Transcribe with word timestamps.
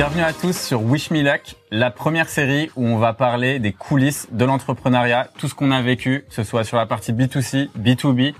Bienvenue 0.00 0.22
à 0.22 0.32
tous 0.32 0.58
sur 0.58 0.82
Wish 0.82 1.10
Me 1.10 1.20
Luck, 1.20 1.56
la 1.70 1.90
première 1.90 2.30
série 2.30 2.70
où 2.74 2.86
on 2.86 2.96
va 2.96 3.12
parler 3.12 3.58
des 3.58 3.74
coulisses 3.74 4.28
de 4.32 4.46
l'entrepreneuriat, 4.46 5.28
tout 5.36 5.46
ce 5.46 5.54
qu'on 5.54 5.70
a 5.70 5.82
vécu, 5.82 6.24
que 6.26 6.34
ce 6.34 6.42
soit 6.42 6.64
sur 6.64 6.78
la 6.78 6.86
partie 6.86 7.12
B2C, 7.12 7.68
B2B, 7.78 8.32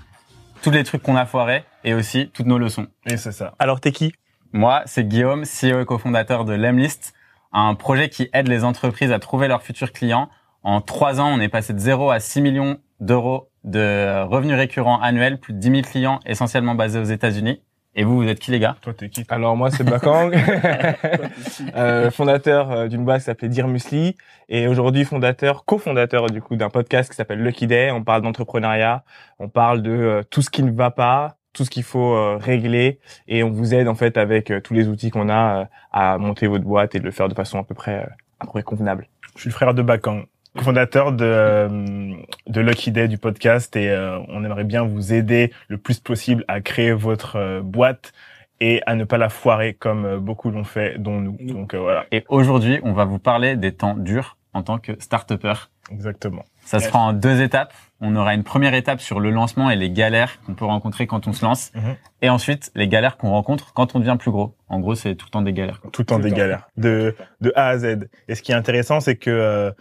tous 0.63 0.71
les 0.71 0.83
trucs 0.83 1.03
qu'on 1.03 1.15
a 1.15 1.27
foirés 1.27 1.63
et 1.83 1.93
aussi 1.93 2.31
toutes 2.33 2.47
nos 2.47 2.57
leçons. 2.57 2.87
Et 3.05 3.15
c'est 3.15 3.31
ça. 3.31 3.53
Alors 3.59 3.79
t'es 3.79 3.91
qui? 3.91 4.11
Moi, 4.53 4.81
c'est 4.87 5.07
Guillaume, 5.07 5.43
CEO 5.43 5.81
et 5.81 5.85
cofondateur 5.85 6.45
de 6.45 6.53
Lemlist, 6.53 7.13
un 7.53 7.75
projet 7.75 8.09
qui 8.09 8.27
aide 8.33 8.47
les 8.47 8.63
entreprises 8.63 9.11
à 9.11 9.19
trouver 9.19 9.47
leurs 9.47 9.61
futurs 9.61 9.91
clients. 9.91 10.29
En 10.63 10.81
trois 10.81 11.21
ans, 11.21 11.27
on 11.27 11.39
est 11.39 11.47
passé 11.47 11.73
de 11.73 11.79
0 11.79 12.09
à 12.09 12.19
6 12.19 12.41
millions 12.41 12.79
d'euros 13.01 13.51
de 13.65 14.23
revenus 14.23 14.55
récurrents 14.55 14.99
annuels, 14.99 15.39
plus 15.39 15.53
de 15.53 15.59
10 15.59 15.69
000 15.69 15.81
clients 15.83 16.21
essentiellement 16.25 16.73
basés 16.73 16.97
aux 16.97 17.03
États-Unis. 17.03 17.61
Et 17.93 18.03
vous, 18.05 18.15
vous 18.15 18.27
êtes 18.27 18.39
qui 18.39 18.51
les 18.51 18.59
gars? 18.59 18.77
Toi, 18.81 18.93
t'es 18.93 19.09
qui 19.09 19.25
Alors 19.27 19.57
moi 19.57 19.69
c'est 19.69 19.83
Bakang, 19.83 20.33
euh, 21.75 22.09
fondateur 22.09 22.71
euh, 22.71 22.87
d'une 22.87 23.03
boîte 23.03 23.19
qui 23.19 23.25
s'appelait 23.25 23.49
Dear 23.49 23.67
Musli 23.67 24.15
et 24.47 24.67
aujourd'hui 24.67 25.03
fondateur, 25.03 25.65
cofondateur 25.65 26.27
du 26.29 26.41
coup 26.41 26.55
d'un 26.55 26.69
podcast 26.69 27.09
qui 27.09 27.17
s'appelle 27.17 27.43
Lucky 27.43 27.67
Day. 27.67 27.91
On 27.91 28.03
parle 28.03 28.21
d'entrepreneuriat, 28.21 29.03
on 29.39 29.49
parle 29.49 29.81
de 29.81 29.91
euh, 29.91 30.23
tout 30.29 30.41
ce 30.41 30.49
qui 30.49 30.63
ne 30.63 30.71
va 30.71 30.89
pas, 30.89 31.37
tout 31.53 31.65
ce 31.65 31.69
qu'il 31.69 31.83
faut 31.83 32.15
euh, 32.15 32.37
régler. 32.37 32.99
Et 33.27 33.43
on 33.43 33.49
vous 33.49 33.73
aide 33.73 33.87
en 33.87 33.95
fait 33.95 34.17
avec 34.17 34.51
euh, 34.51 34.61
tous 34.61 34.73
les 34.73 34.87
outils 34.87 35.09
qu'on 35.09 35.29
a 35.29 35.61
euh, 35.61 35.65
à 35.91 36.17
monter 36.17 36.47
votre 36.47 36.63
boîte 36.63 36.95
et 36.95 36.99
de 36.99 37.05
le 37.05 37.11
faire 37.11 37.27
de 37.27 37.35
façon 37.35 37.59
à 37.59 37.63
peu 37.63 37.75
près 37.75 37.99
euh, 37.99 38.07
à 38.39 38.45
peu 38.45 38.51
près 38.51 38.63
convenable. 38.63 39.07
Je 39.35 39.41
suis 39.41 39.49
le 39.49 39.53
frère 39.53 39.73
de 39.73 39.81
Bakang, 39.81 40.25
fondateur 40.59 41.11
de 41.13 41.25
euh, 41.25 42.13
de 42.47 42.61
Lucky 42.61 42.91
Day 42.91 43.07
du 43.07 43.17
podcast 43.17 43.75
et 43.75 43.89
euh, 43.89 44.19
on 44.27 44.43
aimerait 44.43 44.63
bien 44.65 44.83
vous 44.83 45.13
aider 45.13 45.51
le 45.69 45.77
plus 45.77 45.99
possible 45.99 46.43
à 46.47 46.61
créer 46.61 46.91
votre 46.91 47.37
euh, 47.37 47.61
boîte 47.61 48.11
et 48.59 48.81
à 48.85 48.95
ne 48.95 49.03
pas 49.05 49.17
la 49.17 49.29
foirer 49.29 49.73
comme 49.73 50.05
euh, 50.05 50.17
beaucoup 50.19 50.51
l'ont 50.51 50.63
fait, 50.65 50.97
dont 51.01 51.19
nous. 51.19 51.37
Donc 51.39 51.73
euh, 51.73 51.79
voilà, 51.79 52.05
Et 52.11 52.25
aujourd'hui, 52.29 52.79
on 52.83 52.93
va 52.93 53.05
vous 53.05 53.17
parler 53.19 53.55
des 53.55 53.71
temps 53.71 53.95
durs 53.95 54.37
en 54.53 54.61
tant 54.63 54.77
que 54.77 54.91
start-upper. 54.99 55.53
exactement. 55.91 56.43
Ça 56.63 56.79
se 56.79 56.87
fera 56.87 56.99
en 56.99 57.13
deux 57.13 57.41
étapes. 57.41 57.73
On 58.01 58.15
aura 58.15 58.35
une 58.35 58.43
première 58.43 58.75
étape 58.75 59.01
sur 59.01 59.19
le 59.19 59.31
lancement 59.31 59.71
et 59.71 59.75
les 59.75 59.89
galères 59.89 60.39
qu'on 60.45 60.53
peut 60.53 60.65
rencontrer 60.65 61.07
quand 61.07 61.27
on 61.27 61.33
se 61.33 61.43
lance. 61.43 61.71
Mhm. 61.73 61.95
Et 62.21 62.29
ensuite, 62.29 62.71
les 62.75 62.87
galères 62.87 63.17
qu'on 63.17 63.31
rencontre 63.31 63.73
quand 63.73 63.95
on 63.95 63.99
devient 63.99 64.15
plus 64.19 64.29
gros. 64.31 64.53
En 64.69 64.79
gros, 64.79 64.93
c'est 64.93 65.15
tout 65.15 65.25
le 65.25 65.31
temps 65.31 65.41
des 65.41 65.53
galères. 65.53 65.81
quoi. 65.81 65.89
Tout 65.91 66.03
le 66.03 66.05
temps 66.05 66.17
Tout 66.17 66.21
des 66.23 66.29
temps. 66.29 66.35
galères, 66.37 66.67
de 66.77 67.15
de 67.41 67.51
A 67.55 67.69
à 67.69 67.77
Z. 67.79 68.07
Et 68.27 68.35
ce 68.35 68.41
qui 68.43 68.51
est 68.51 68.55
intéressant, 68.55 68.99
c'est 68.99 69.15
que 69.15 69.31
euh, 69.31 69.71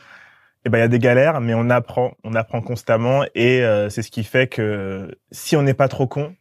eh 0.65 0.69
ben 0.69 0.79
il 0.79 0.81
y 0.83 0.85
a 0.85 0.89
des 0.89 0.99
galères, 0.99 1.41
mais 1.41 1.55
on 1.55 1.71
apprend, 1.71 2.13
on 2.25 2.35
apprend 2.35 2.61
constamment 2.61 3.23
et 3.35 3.63
euh, 3.63 3.89
c'est 3.89 4.03
ce 4.03 4.11
qui 4.11 4.25
fait 4.25 4.47
que 4.47 5.11
si 5.31 5.57
on 5.57 5.63
n'est 5.63 5.75
pas 5.75 5.89
trop 5.89 6.07
con, 6.07 6.35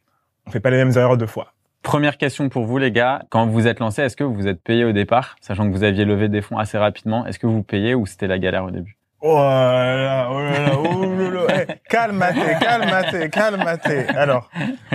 on 0.46 0.50
fait 0.50 0.60
pas 0.60 0.70
les 0.70 0.76
mêmes 0.76 0.92
erreurs 0.96 1.16
deux 1.16 1.26
fois. 1.26 1.54
Première 1.82 2.18
question 2.18 2.50
pour 2.50 2.66
vous, 2.66 2.76
les 2.76 2.92
gars. 2.92 3.22
Quand 3.30 3.46
vous 3.46 3.66
êtes 3.66 3.80
lancé, 3.80 4.02
est-ce 4.02 4.16
que 4.16 4.24
vous 4.24 4.46
êtes 4.46 4.62
payé 4.62 4.84
au 4.84 4.92
départ, 4.92 5.36
sachant 5.40 5.66
que 5.66 5.72
vous 5.74 5.84
aviez 5.84 6.04
levé 6.04 6.28
des 6.28 6.42
fonds 6.42 6.58
assez 6.58 6.76
rapidement 6.76 7.26
Est-ce 7.26 7.38
que 7.38 7.46
vous 7.46 7.62
payez 7.62 7.94
ou 7.94 8.04
c'était 8.04 8.26
la 8.26 8.38
galère 8.38 8.64
au 8.64 8.70
début? 8.70 8.98
Oh 9.22 9.36
là 9.36 9.96
là, 9.96 10.28
oh 10.30 10.40
là 10.40 10.50
là, 10.50 10.78
oh 10.78 11.14
là 11.14 11.30
là. 11.30 11.66
Eh, 11.68 11.88
calme-toi, 11.88 12.54
calme-toi, 12.60 13.28
calme-toi. 13.28 14.16
Alors, 14.16 14.50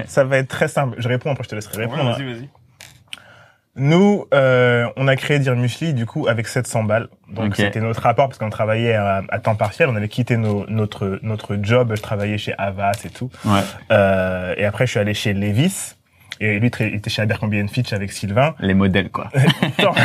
ça 0.05 0.23
va 0.23 0.37
être 0.37 0.47
très 0.47 0.67
simple. 0.67 0.95
Je 0.99 1.07
réponds, 1.07 1.31
après 1.31 1.43
je 1.43 1.49
te 1.49 1.55
laisserai 1.55 1.85
répondre. 1.85 2.03
vas-y. 2.03 2.49
Nous, 3.77 4.25
euh, 4.33 4.87
on 4.95 5.07
a 5.07 5.15
créé 5.17 5.39
Dire 5.39 5.55
Musli, 5.55 5.93
du 5.93 6.05
coup, 6.05 6.27
avec 6.27 6.47
700 6.47 6.83
balles. 6.83 7.09
Donc, 7.29 7.55
c'était 7.65 7.81
notre 7.81 8.01
rapport, 8.01 8.27
parce 8.29 8.37
qu'on 8.37 8.49
travaillait 8.49 8.93
à, 8.93 9.21
à 9.29 9.39
temps 9.39 9.55
partiel. 9.55 9.89
On 9.89 9.95
avait 9.95 10.07
quitté 10.07 10.37
nos- 10.37 10.65
notre, 10.69 11.19
notre 11.23 11.57
job. 11.61 11.93
Je 11.95 12.01
travaillais 12.01 12.37
chez 12.37 12.53
Avas 12.57 13.01
et 13.03 13.09
tout. 13.09 13.29
Ouais. 13.43 13.59
Euh, 13.91 14.53
et 14.57 14.65
après, 14.65 14.85
je 14.85 14.91
suis 14.91 14.99
allé 14.99 15.13
chez 15.13 15.33
Levis. 15.33 15.95
Et 16.39 16.59
lui, 16.59 16.69
il 16.79 16.95
était 16.95 17.09
chez 17.09 17.21
Abercrombie 17.21 17.65
Fitch 17.67 17.91
avec 17.93 18.11
Sylvain. 18.11 18.55
Les 18.59 18.73
modèles, 18.73 19.09
quoi. 19.09 19.29
temps, 19.77 19.95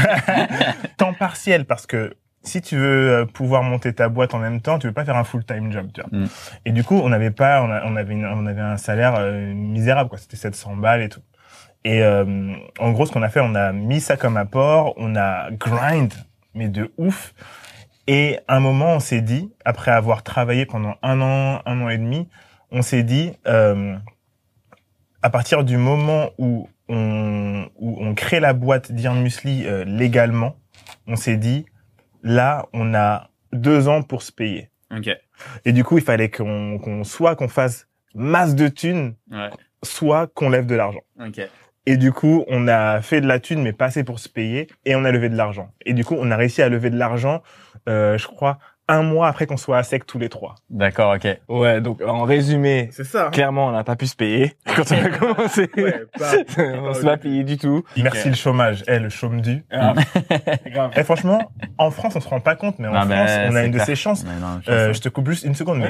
temps 0.96 1.12
partiel 1.14 1.64
parce 1.64 1.86
que 1.86 2.14
si 2.42 2.62
tu 2.62 2.76
veux 2.76 3.10
euh, 3.12 3.24
pouvoir 3.26 3.62
monter 3.62 3.92
ta 3.92 4.08
boîte 4.08 4.32
en 4.34 4.38
même 4.38 4.60
temps, 4.60 4.78
tu 4.78 4.86
veux 4.86 4.92
pas 4.92 5.04
faire 5.04 5.16
un 5.16 5.24
full 5.24 5.44
time 5.44 5.70
job, 5.72 5.88
tu 5.92 6.00
vois. 6.00 6.18
Mm. 6.20 6.26
Et 6.66 6.72
du 6.72 6.84
coup, 6.84 7.00
on 7.02 7.08
n'avait 7.08 7.30
pas, 7.32 7.62
on, 7.62 7.70
a- 7.70 7.82
on 7.84 7.96
avait, 7.96 8.14
une- 8.14 8.26
on 8.26 8.46
avait 8.46 8.60
un 8.60 8.76
salaire 8.76 9.14
euh, 9.18 9.52
misérable, 9.54 10.08
quoi. 10.08 10.18
C'était 10.18 10.36
700 10.36 10.76
balles 10.76 11.02
et 11.02 11.08
tout. 11.08 11.20
Et 11.84 12.02
euh, 12.02 12.52
en 12.78 12.90
gros, 12.92 13.06
ce 13.06 13.12
qu'on 13.12 13.22
a 13.22 13.28
fait, 13.30 13.40
on 13.40 13.54
a 13.54 13.72
mis 13.72 14.00
ça 14.00 14.16
comme 14.16 14.36
apport, 14.36 14.94
on 14.96 15.16
a 15.16 15.50
grind, 15.50 16.12
mais 16.54 16.68
de 16.68 16.92
ouf. 16.98 17.34
Et 18.06 18.38
à 18.48 18.56
un 18.56 18.60
moment, 18.60 18.94
on 18.94 19.00
s'est 19.00 19.22
dit, 19.22 19.52
après 19.64 19.90
avoir 19.90 20.22
travaillé 20.22 20.66
pendant 20.66 20.96
un 21.02 21.20
an, 21.20 21.62
un 21.64 21.80
an 21.80 21.88
et 21.88 21.98
demi, 21.98 22.28
on 22.70 22.82
s'est 22.82 23.02
dit, 23.02 23.32
euh, 23.46 23.96
à 25.22 25.30
partir 25.30 25.64
du 25.64 25.76
moment 25.76 26.30
où 26.38 26.68
on, 26.88 27.66
où 27.76 27.96
on 28.00 28.14
crée 28.14 28.40
la 28.40 28.52
boîte 28.52 28.92
Dear 28.92 29.14
Musli 29.14 29.64
euh, 29.66 29.84
légalement, 29.84 30.56
on 31.06 31.16
s'est 31.16 31.36
dit, 31.36 31.66
là, 32.22 32.66
on 32.72 32.94
a 32.94 33.30
deux 33.52 33.88
ans 33.88 34.02
pour 34.02 34.22
se 34.22 34.32
payer. 34.32 34.70
Ok. 34.94 35.08
Et 35.64 35.72
du 35.72 35.84
coup, 35.84 35.98
il 35.98 36.04
fallait 36.04 36.30
qu'on 36.30 36.78
qu'on 36.78 37.04
soit 37.04 37.36
qu'on 37.36 37.48
fasse 37.48 37.86
masse 38.14 38.54
de 38.56 38.66
thunes, 38.68 39.14
Ouais. 39.30 39.50
soit 39.84 40.26
qu'on 40.34 40.48
lève 40.50 40.66
de 40.66 40.74
l'argent. 40.74 41.00
Ok. 41.20 41.40
Et 41.90 41.96
du 41.96 42.12
coup, 42.12 42.44
on 42.46 42.68
a 42.68 43.02
fait 43.02 43.20
de 43.20 43.26
la 43.26 43.40
thune, 43.40 43.62
mais 43.62 43.72
pas 43.72 43.86
assez 43.86 44.04
pour 44.04 44.20
se 44.20 44.28
payer, 44.28 44.68
et 44.84 44.94
on 44.94 45.04
a 45.04 45.10
levé 45.10 45.28
de 45.28 45.34
l'argent. 45.34 45.72
Et 45.84 45.92
du 45.92 46.04
coup, 46.04 46.14
on 46.16 46.30
a 46.30 46.36
réussi 46.36 46.62
à 46.62 46.68
lever 46.68 46.88
de 46.88 46.96
l'argent, 46.96 47.42
euh, 47.88 48.16
je 48.16 48.28
crois, 48.28 48.60
un 48.90 49.02
mois 49.02 49.28
après 49.28 49.46
qu'on 49.46 49.56
soit 49.56 49.78
à 49.78 49.82
sec 49.82 50.04
tous 50.06 50.18
les 50.18 50.28
trois. 50.28 50.56
D'accord, 50.68 51.14
ok. 51.14 51.38
Ouais, 51.48 51.80
donc 51.80 52.02
en 52.02 52.22
résumé, 52.24 52.88
C'est 52.92 53.04
ça. 53.04 53.28
clairement 53.32 53.68
on 53.68 53.72
n'a 53.72 53.84
pas 53.84 53.96
pu 53.96 54.06
se 54.06 54.16
payer 54.16 54.54
quand 54.76 54.84
on 54.92 55.04
a 55.04 55.08
commencé. 55.10 55.70
on 56.58 56.92
s'est 56.94 57.04
pas 57.04 57.16
payé 57.16 57.44
du 57.44 57.56
tout. 57.56 57.84
Merci 57.96 58.28
le 58.28 58.34
chômage. 58.34 58.82
Eh, 58.88 58.98
le 58.98 59.08
chôme 59.08 59.40
dû. 59.40 59.64
Grave. 59.70 60.90
Eh, 60.96 61.04
franchement, 61.04 61.50
en 61.78 61.90
France, 61.90 62.16
on 62.16 62.20
se 62.20 62.28
rend 62.28 62.40
pas 62.40 62.56
compte, 62.56 62.78
mais 62.78 62.88
en 62.88 62.92
Non, 62.92 63.04
mais 63.06 63.16
France, 63.26 63.48
on 63.52 63.54
a 63.56 63.64
une 63.64 63.72
de 63.72 63.78
ces 63.78 63.94
chances. 63.94 64.24
Mais 64.24 64.38
non, 64.40 64.60
je 64.64 64.70
Euh, 64.70 64.92
je 64.92 65.00
te 65.00 65.08
coupe 65.08 65.28
juste 65.28 65.44
une 65.44 65.54
seconde, 65.54 65.78
mais 65.78 65.88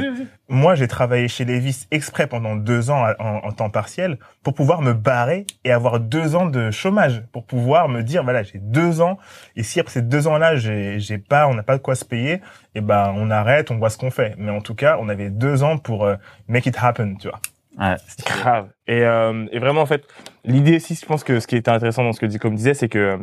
moi, 0.49 0.75
j'ai 0.75 0.89
travaillé 0.89 1.29
chez 1.29 1.45
Levis 1.45 1.87
exprès 1.91 2.27
pendant 2.27 2.57
deux 2.57 2.91
ans 2.91 3.05
en, 3.19 3.25
en 3.47 3.53
temps 3.53 3.71
partiel 3.71 4.19
pour 4.43 4.55
pouvoir 4.55 4.83
me 4.83 4.93
barrer 4.93 5.47
et 5.65 5.73
avoir 5.73 6.01
deux 6.01 6.35
ans 6.37 6.47
de 6.47 6.71
chômage 6.71 7.23
pour 7.33 7.45
pouvoir 7.45 7.89
me 7.89 8.03
dire 8.03 8.23
voilà 8.25 8.43
j'ai 8.43 8.59
deux 8.59 9.01
ans 9.01 9.19
et 9.57 9.63
si 9.63 9.81
après 9.81 9.93
ces 9.93 10.03
deux 10.03 10.27
ans-là 10.27 10.57
j'ai 10.57 10.99
j'ai 10.99 11.19
pas 11.19 11.47
on 11.47 11.55
n'a 11.55 11.63
pas 11.63 11.77
de 11.77 11.83
quoi 11.83 11.95
se 11.95 12.05
payer 12.05 12.41
et 12.75 12.81
ben 12.81 12.90
on 12.93 13.31
arrête 13.31 13.71
on 13.71 13.79
voit 13.79 13.91
ce 13.91 13.99
qu'on 13.99 14.11
fait. 14.11 14.35
Mais 14.39 14.51
en 14.51 14.61
tout 14.61 14.75
cas 14.75 14.97
on 15.01 15.09
avait 15.09 15.31
deux 15.31 15.63
ans 15.63 15.79
pour 15.79 16.05
euh, 16.05 16.17
make 16.49 16.67
it 16.67 16.77
happen 16.81 17.17
tu 17.21 17.29
vois. 17.29 17.41
Ouais, 17.79 17.97
c'est- 18.07 18.27
Grave. 18.27 18.69
Et, 18.89 19.05
euh, 19.05 19.47
et 19.53 19.59
vraiment, 19.61 19.81
en 19.81 19.87
fait, 19.87 20.03
l'idée 20.45 20.77
aussi, 20.77 20.97
je 21.01 21.07
pense 21.07 21.23
que 21.23 21.39
ce 21.39 21.47
qui 21.47 21.55
était 21.57 21.71
intéressant 21.71 22.03
dans 22.03 22.13
ce 22.13 22.19
que 22.21 22.27
Dicom 22.27 22.55
disait, 22.55 22.75
c'est 22.75 22.89
que, 22.89 23.19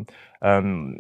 euh, 0.45 0.91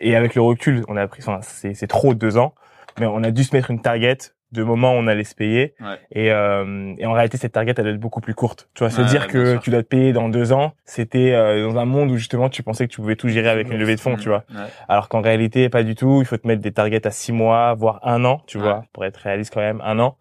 et 0.00 0.16
avec 0.16 0.34
le 0.34 0.42
recul, 0.42 0.82
on 0.88 0.96
a 0.96 1.02
appris, 1.02 1.22
enfin, 1.22 1.38
c'est, 1.42 1.74
c'est 1.74 1.86
trop 1.86 2.12
deux 2.14 2.36
ans, 2.36 2.54
mais 2.98 3.06
on 3.06 3.22
a 3.22 3.30
dû 3.30 3.44
se 3.44 3.54
mettre 3.54 3.70
une 3.70 3.80
target 3.80 4.18
de 4.52 4.62
moment 4.62 4.92
où 4.92 4.96
on 4.96 5.06
allait 5.06 5.24
se 5.24 5.34
payer. 5.34 5.74
Ouais. 5.80 5.98
Et, 6.12 6.30
euh, 6.32 6.94
et 6.98 7.04
en 7.06 7.12
réalité, 7.12 7.36
cette 7.36 7.52
target, 7.52 7.74
elle 7.76 7.86
est 7.86 7.92
beaucoup 7.98 8.20
plus 8.22 8.34
courte. 8.34 8.68
Tu 8.74 8.80
vois, 8.82 8.90
se 8.90 9.02
Ouais, 9.02 9.06
dire 9.06 9.22
ouais, 9.22 9.26
que 9.28 9.50
sûr. 9.52 9.60
tu 9.60 9.70
dois 9.70 9.82
te 9.82 9.88
payer 9.88 10.12
dans 10.14 10.28
deux 10.30 10.52
ans, 10.52 10.72
c'était 10.86 11.32
euh, 11.32 11.70
dans 11.70 11.78
un 11.78 11.84
monde 11.84 12.10
où 12.10 12.16
justement 12.16 12.48
tu 12.48 12.62
pensais 12.62 12.86
que 12.88 12.92
tu 12.92 13.00
pouvais 13.00 13.16
tout 13.16 13.28
gérer 13.28 13.48
avec 13.50 13.70
une 13.70 13.78
levée 13.78 13.94
de 13.96 14.00
fonds, 14.00 14.16
tu 14.16 14.28
vois. 14.30 14.44
Ouais. 14.50 14.66
Alors 14.88 15.08
qu'en 15.10 15.20
réalité, 15.20 15.68
pas 15.68 15.82
du 15.82 15.94
tout. 15.94 16.20
Il 16.22 16.26
faut 16.26 16.36
te 16.38 16.46
mettre 16.46 16.62
des 16.62 16.72
targets 16.72 17.06
à 17.06 17.10
six 17.10 17.32
mois, 17.32 17.74
voire 17.74 18.00
un 18.02 18.24
an, 18.24 18.40
tu 18.46 18.56
vois, 18.58 18.84
pour 18.94 19.04
être 19.04 19.18
réaliste 19.18 19.52
quand 19.52 19.60
même, 19.60 19.82
un 19.84 19.98
an, 19.98 20.16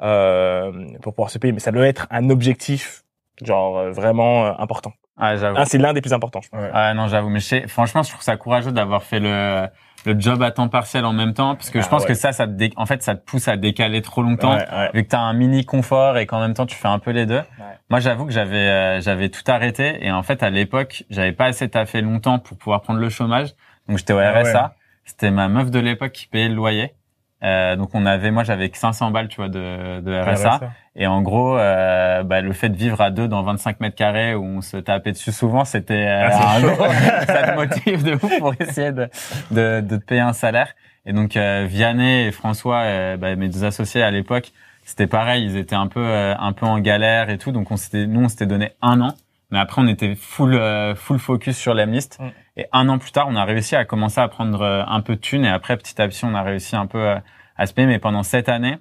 euh, 0.00 0.72
pour 1.02 1.14
pouvoir 1.14 1.30
se 1.30 1.38
payer. 1.38 1.52
Mais 1.52 1.60
ça 1.60 1.72
doit 1.72 1.86
être 1.86 2.06
un 2.10 2.30
objectif, 2.30 3.02
genre 3.44 3.78
euh, 3.78 3.90
vraiment 3.90 4.46
euh, 4.46 4.52
important. 4.58 4.92
Ah, 5.18 5.36
j'avoue. 5.36 5.58
Un, 5.58 5.64
c'est 5.66 5.78
l'un 5.78 5.92
des 5.92 6.00
plus 6.00 6.12
importants. 6.12 6.40
je 6.40 6.48
pense. 6.48 6.60
Ah 6.72 6.94
non, 6.94 7.06
j'avoue, 7.08 7.28
mais 7.28 7.40
je 7.40 7.44
sais- 7.46 7.68
franchement, 7.68 8.02
je 8.02 8.10
trouve 8.10 8.22
ça 8.22 8.36
courageux 8.36 8.72
d'avoir 8.72 9.02
fait 9.02 9.20
le 9.20 9.66
le 10.04 10.18
job 10.18 10.42
à 10.42 10.50
temps 10.50 10.68
partiel 10.68 11.04
en 11.04 11.12
même 11.12 11.34
temps, 11.34 11.54
parce 11.54 11.70
que 11.70 11.80
je 11.80 11.86
Ah 11.86 11.90
pense 11.90 12.02
ouais. 12.02 12.08
que 12.08 12.14
ça, 12.14 12.32
ça 12.32 12.46
te 12.46 12.52
dé- 12.52 12.72
en 12.76 12.86
fait, 12.86 13.02
ça 13.02 13.14
te 13.14 13.24
pousse 13.24 13.48
à 13.48 13.56
décaler 13.56 14.02
trop 14.02 14.22
longtemps, 14.22 14.54
Ouais, 14.54 14.66
ouais. 14.72 14.90
vu 14.94 15.02
que 15.04 15.08
t'as 15.08 15.20
un 15.20 15.32
mini 15.32 15.64
confort 15.64 16.18
et 16.18 16.26
qu'en 16.26 16.40
même 16.40 16.54
temps 16.54 16.66
tu 16.66 16.74
fais 16.76 16.88
un 16.88 16.98
peu 16.98 17.10
les 17.12 17.26
deux. 17.26 17.42
Moi, 17.90 18.00
j'avoue 18.00 18.26
que 18.26 18.32
j'avais 18.32 18.56
euh, 18.56 19.00
j'avais 19.00 19.28
tout 19.28 19.42
arrêté 19.48 20.04
et 20.04 20.10
en 20.10 20.22
fait 20.22 20.42
à 20.42 20.50
l'époque, 20.50 21.04
j'avais 21.10 21.32
pas 21.32 21.46
assez 21.46 21.68
taffé 21.68 22.00
longtemps 22.00 22.38
pour 22.38 22.56
pouvoir 22.56 22.80
prendre 22.82 23.00
le 23.00 23.08
chômage, 23.10 23.50
donc 23.88 23.98
j'étais 23.98 24.12
au 24.12 24.18
Ah 24.18 24.40
RSA. 24.42 24.74
C'était 25.04 25.30
ma 25.30 25.48
meuf 25.48 25.70
de 25.70 25.78
l'époque 25.80 26.12
qui 26.12 26.26
payait 26.26 26.48
le 26.48 26.54
loyer. 26.54 26.94
Euh, 27.42 27.74
donc 27.74 27.90
on 27.94 28.06
avait, 28.06 28.30
moi 28.30 28.44
j'avais 28.44 28.68
que 28.68 28.78
500 28.78 29.10
balles, 29.10 29.26
tu 29.28 29.36
vois, 29.36 29.48
de, 29.48 30.00
de 30.00 30.12
RSA. 30.32 30.60
Et 30.94 31.06
en 31.06 31.22
gros, 31.22 31.56
euh, 31.56 32.22
bah, 32.22 32.42
le 32.42 32.52
fait 32.52 32.68
de 32.68 32.76
vivre 32.76 33.00
à 33.00 33.10
deux 33.10 33.26
dans 33.26 33.42
25 33.42 33.80
mètres 33.80 33.96
carrés 33.96 34.34
où 34.34 34.44
on 34.44 34.60
se 34.60 34.76
tapait 34.76 35.12
dessus 35.12 35.32
souvent, 35.32 35.64
c'était 35.64 36.06
euh, 36.06 36.28
Ah, 36.30 36.58
ça 37.26 37.42
te 37.48 37.54
motive 37.54 38.04
de 38.04 38.12
ouf 38.14 38.38
pour 38.38 38.54
essayer 38.60 38.92
de, 38.92 39.08
de, 39.50 39.80
de 39.80 39.96
te 39.96 40.04
payer 40.04 40.20
un 40.20 40.34
salaire. 40.34 40.74
Et 41.06 41.12
donc 41.12 41.36
euh, 41.36 41.66
Vianney 41.68 42.26
et 42.26 42.32
François, 42.32 42.80
euh, 42.82 43.16
bah, 43.16 43.34
mes 43.36 43.48
deux 43.48 43.64
associés 43.64 44.02
à 44.02 44.10
l'époque, 44.10 44.52
c'était 44.84 45.06
pareil, 45.06 45.44
ils 45.44 45.56
étaient 45.56 45.76
un 45.76 45.86
peu 45.86 46.04
euh, 46.04 46.34
un 46.36 46.52
peu 46.52 46.66
en 46.66 46.78
galère 46.78 47.30
et 47.30 47.38
tout. 47.38 47.52
Donc 47.52 47.70
on 47.70 47.76
s'était, 47.76 48.06
nous 48.06 48.24
on 48.24 48.28
s'était 48.28 48.46
donné 48.46 48.72
un 48.82 49.00
an, 49.00 49.14
mais 49.50 49.58
après 49.58 49.82
on 49.82 49.88
était 49.88 50.14
full 50.14 50.54
euh, 50.54 50.94
full 50.94 51.18
focus 51.18 51.56
sur 51.56 51.74
l'Emlist. 51.74 52.18
Mm. 52.20 52.28
Et 52.58 52.66
un 52.72 52.88
an 52.88 52.98
plus 52.98 53.12
tard, 53.12 53.26
on 53.28 53.36
a 53.36 53.44
réussi 53.44 53.76
à 53.76 53.84
commencer 53.84 54.20
à 54.20 54.28
prendre 54.28 54.62
un 54.62 55.00
peu 55.00 55.16
de 55.16 55.20
thunes 55.20 55.44
et 55.44 55.48
après 55.48 55.76
petit 55.76 56.00
à 56.00 56.06
petit, 56.06 56.24
on 56.24 56.34
a 56.34 56.42
réussi 56.42 56.76
un 56.76 56.86
peu 56.86 57.14
à 57.56 57.66
se 57.66 57.72
payer. 57.72 57.88
Mais 57.88 57.98
pendant 57.98 58.22
cette 58.22 58.50
année, 58.50 58.76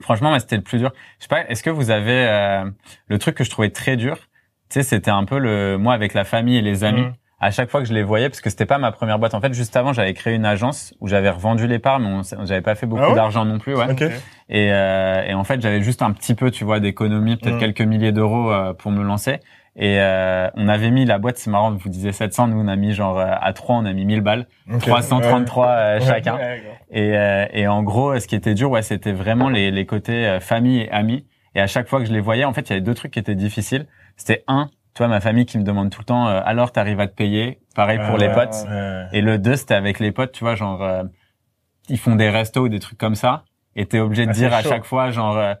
franchement, 0.00 0.32
ouais, 0.32 0.40
c'était 0.40 0.56
le 0.56 0.62
plus 0.62 0.78
dur. 0.78 0.92
Je 1.18 1.24
sais 1.24 1.28
pas, 1.28 1.46
est-ce 1.48 1.62
que 1.62 1.70
vous 1.70 1.90
avez 1.90 2.26
euh, 2.28 2.64
le 3.08 3.18
truc 3.18 3.34
que 3.36 3.44
je 3.44 3.50
trouvais 3.50 3.70
très 3.70 3.96
dur 3.96 4.16
Tu 4.70 4.80
sais, 4.80 4.82
c'était 4.82 5.10
un 5.10 5.24
peu 5.24 5.38
le 5.38 5.76
moi 5.78 5.94
avec 5.94 6.14
la 6.14 6.24
famille 6.24 6.56
et 6.56 6.62
les 6.62 6.84
amis. 6.84 7.02
Mhm. 7.02 7.14
à 7.38 7.50
chaque 7.50 7.68
fois 7.70 7.82
que 7.82 7.86
je 7.86 7.92
les 7.92 8.02
voyais, 8.02 8.30
parce 8.30 8.40
que 8.40 8.48
c'était 8.48 8.64
pas 8.64 8.78
ma 8.78 8.90
première 8.92 9.18
boîte. 9.18 9.34
En 9.34 9.42
fait, 9.42 9.52
juste 9.52 9.76
avant, 9.76 9.92
j'avais 9.92 10.14
créé 10.14 10.34
une 10.34 10.46
agence 10.46 10.94
où 11.00 11.06
j'avais 11.06 11.28
revendu 11.28 11.66
les 11.66 11.78
parts, 11.78 12.00
mais 12.00 12.06
on- 12.08 12.22
j'avais 12.46 12.62
pas 12.62 12.74
fait 12.74 12.86
beaucoup 12.86 13.02
Ah 13.04 13.10
ouais 13.10 13.14
d'argent 13.14 13.44
non 13.44 13.58
plus. 13.58 13.76
Ouais. 13.76 13.86
Et, 14.48 14.72
euh, 14.72 15.22
et 15.22 15.34
en 15.34 15.44
fait, 15.44 15.60
j'avais 15.60 15.82
juste 15.82 16.00
un 16.00 16.12
petit 16.12 16.34
peu, 16.34 16.50
tu 16.50 16.64
vois, 16.64 16.80
d'économie, 16.80 17.36
peut-être 17.36 17.56
Mm. 17.56 17.60
quelques 17.60 17.82
milliers 17.82 18.12
d'euros 18.12 18.50
euh, 18.50 18.72
pour 18.72 18.90
me 18.90 19.02
lancer. 19.04 19.40
Et 19.78 20.00
euh, 20.00 20.48
on 20.54 20.68
avait 20.68 20.90
mis 20.90 21.04
la 21.04 21.18
boîte, 21.18 21.36
c'est 21.36 21.50
marrant, 21.50 21.70
vous 21.72 21.88
disiez 21.90 22.12
700, 22.12 22.48
nous 22.48 22.58
on 22.58 22.66
a 22.66 22.76
mis 22.76 22.94
genre 22.94 23.18
euh, 23.18 23.26
à 23.38 23.52
3, 23.52 23.76
on 23.76 23.84
a 23.84 23.92
mis 23.92 24.06
1000 24.06 24.22
balles, 24.22 24.46
Ok. 24.72 24.80
333 24.80 25.66
euh, 25.68 26.00
chacun. 26.00 26.36
Ouais. 26.36 26.62
Et, 26.90 27.14
euh, 27.16 27.44
et 27.52 27.68
en 27.68 27.82
gros, 27.82 28.18
ce 28.18 28.26
qui 28.26 28.34
était 28.36 28.54
dur, 28.54 28.70
ouais, 28.70 28.80
c'était 28.80 29.12
vraiment 29.12 29.50
les, 29.50 29.70
les 29.70 29.84
côtés 29.84 30.26
euh, 30.26 30.40
famille 30.40 30.80
et 30.80 30.90
amis. 30.90 31.26
Et 31.54 31.60
à 31.60 31.66
chaque 31.66 31.88
fois 31.88 32.00
que 32.00 32.06
je 32.06 32.12
les 32.12 32.20
voyais, 32.20 32.44
en 32.44 32.54
fait, 32.54 32.62
il 32.62 32.70
y 32.70 32.72
avait 32.72 32.80
deux 32.80 32.94
trucs 32.94 33.12
qui 33.12 33.18
étaient 33.18 33.34
difficiles. 33.34 33.86
C'était 34.16 34.44
un, 34.48 34.70
toi, 34.94 35.08
ma 35.08 35.20
famille 35.20 35.44
qui 35.44 35.58
me 35.58 35.62
demande 35.62 35.90
tout 35.90 36.00
le 36.00 36.06
temps, 36.06 36.26
euh, 36.28 36.40
alors 36.44 36.72
t'arrives 36.72 37.00
à 37.00 37.06
te 37.06 37.14
payer? 37.14 37.60
Pareil 37.74 37.98
pour 37.98 38.14
Ah 38.14 38.18
les 38.18 38.30
potes. 38.30 38.56
Et 39.12 39.20
le 39.20 39.38
deux, 39.38 39.56
c'était 39.56 39.74
avec 39.74 40.00
les 40.00 40.10
potes, 40.10 40.32
tu 40.32 40.42
vois, 40.42 40.54
genre, 40.54 40.82
euh, 40.82 41.02
ils 41.90 41.98
font 41.98 42.16
des 42.16 42.30
restos 42.30 42.62
ou 42.62 42.68
des 42.70 42.78
trucs 42.80 42.98
comme 42.98 43.14
ça. 43.14 43.44
Et 43.74 43.84
t'es 43.84 43.98
obligé 44.00 44.24
de 44.24 44.30
Ah, 44.30 44.32
dire 44.34 44.54
à 44.54 44.62
chaque 44.62 44.84
fois, 44.86 45.10
genre, 45.10 45.36
euh, 45.36 45.52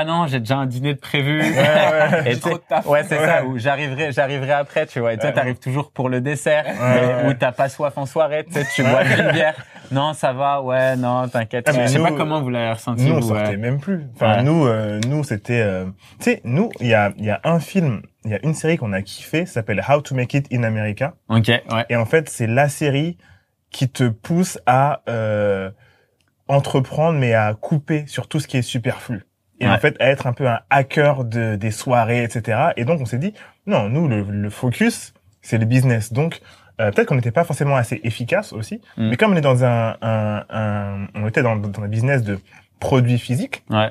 ah 0.00 0.04
non, 0.04 0.26
j'ai 0.26 0.38
déjà 0.40 0.56
un 0.56 0.66
dîner 0.66 0.94
de 0.94 0.98
prévu. 1.00 1.40
Ouais, 1.42 1.48
ouais. 1.56 2.32
Et 2.32 2.38
trop 2.38 2.50
de 2.54 2.62
taf. 2.68 2.86
Ouais, 2.86 3.02
c'est 3.04 3.18
Ouais. 3.18 3.26
ça, 3.26 3.44
où 3.44 3.58
j'arriverai, 3.58 4.12
j'arriverai 4.12 4.52
après, 4.52 4.86
tu 4.86 5.00
vois. 5.00 5.12
Et 5.12 5.16
toi, 5.18 5.26
Ouais. 5.28 5.34
t'arrives 5.34 5.58
toujours 5.58 5.90
pour 5.92 6.08
le 6.08 6.20
dessert, 6.20 6.64
mais 6.80 7.28
où 7.28 7.34
t'as 7.34 7.52
pas 7.52 7.68
soif 7.68 7.96
en 7.98 8.06
soirée, 8.06 8.44
tu 8.44 8.52
sais, 8.52 8.66
tu 8.74 8.82
bois 8.82 9.04
une 9.04 9.32
bière. 9.32 9.54
Non, 9.90 10.14
ça 10.14 10.32
va, 10.32 10.62
ouais, 10.62 10.96
non, 10.96 11.28
t'inquiète. 11.28 11.66
Ah, 11.68 11.72
Je 11.72 11.86
sais 11.86 11.98
nous- 11.98 12.04
pas 12.04 12.12
comment 12.12 12.40
vous 12.40 12.48
l'avez 12.48 12.72
ressenti. 12.72 13.04
Nous, 13.04 13.16
on 13.16 13.22
sortait 13.22 13.56
même 13.58 13.78
plus. 13.78 14.06
Enfin, 14.14 14.42
nous, 14.42 14.66
euh, 14.66 14.98
nous, 15.06 15.22
c'était, 15.22 15.60
euh, 15.60 15.84
tu 16.18 16.24
sais, 16.24 16.40
nous, 16.44 16.70
il 16.80 16.86
y 16.86 16.94
a, 16.94 17.12
il 17.18 17.24
y 17.26 17.30
a 17.30 17.40
un 17.44 17.60
film, 17.60 18.00
il 18.24 18.30
y 18.30 18.34
a 18.34 18.38
une 18.42 18.54
série 18.54 18.78
qu'on 18.78 18.92
a 18.94 19.02
kiffé, 19.02 19.44
ça 19.44 19.54
s'appelle 19.54 19.84
How 19.86 20.00
to 20.00 20.14
Make 20.14 20.32
It 20.32 20.46
in 20.52 20.62
America. 20.62 21.12
Ok, 21.28 21.48
ouais. 21.48 21.62
Et 21.90 21.96
en 21.96 22.06
fait, 22.06 22.30
c'est 22.30 22.46
la 22.46 22.68
série 22.70 23.18
qui 23.70 23.88
te 23.90 24.04
pousse 24.08 24.58
à 24.64 25.02
euh, 25.10 25.70
entreprendre, 26.48 27.18
mais 27.18 27.34
à 27.34 27.54
couper 27.54 28.04
sur 28.06 28.28
tout 28.28 28.40
ce 28.40 28.46
qui 28.48 28.56
est 28.56 28.62
superflu. 28.62 29.24
Et 29.62 29.66
Ouais. 29.66 29.72
en 29.72 29.78
fait, 29.78 29.96
à 30.00 30.08
être 30.10 30.26
un 30.26 30.32
peu 30.34 30.46
un 30.48 30.60
hacker 30.70 31.24
de, 31.24 31.56
des 31.56 31.70
soirées, 31.70 32.24
etc. 32.24 32.58
Et 32.76 32.84
donc, 32.84 33.00
on 33.00 33.04
s'est 33.06 33.18
dit, 33.18 33.32
non, 33.66 33.88
nous, 33.88 34.08
le, 34.08 34.22
le 34.22 34.50
focus, 34.50 35.14
c'est 35.40 35.56
le 35.58 35.64
business. 35.64 36.12
Donc, 36.12 36.40
euh, 36.80 36.90
peut-être 36.90 37.06
qu'on 37.08 37.14
n'était 37.14 37.30
pas 37.30 37.44
forcément 37.44 37.76
assez 37.76 38.00
efficace 38.04 38.52
aussi, 38.52 38.80
Mm. 38.96 39.08
mais 39.10 39.16
comme 39.16 39.32
on 39.32 39.36
est 39.36 39.40
dans 39.40 39.64
un, 39.64 39.96
un, 40.02 40.44
un- 40.50 41.06
on 41.14 41.26
était 41.28 41.42
dans, 41.42 41.56
dans 41.56 41.82
un 41.82 41.88
business 41.88 42.22
de 42.22 42.38
produits 42.80 43.18
physiques, 43.18 43.62
Ouais. 43.70 43.90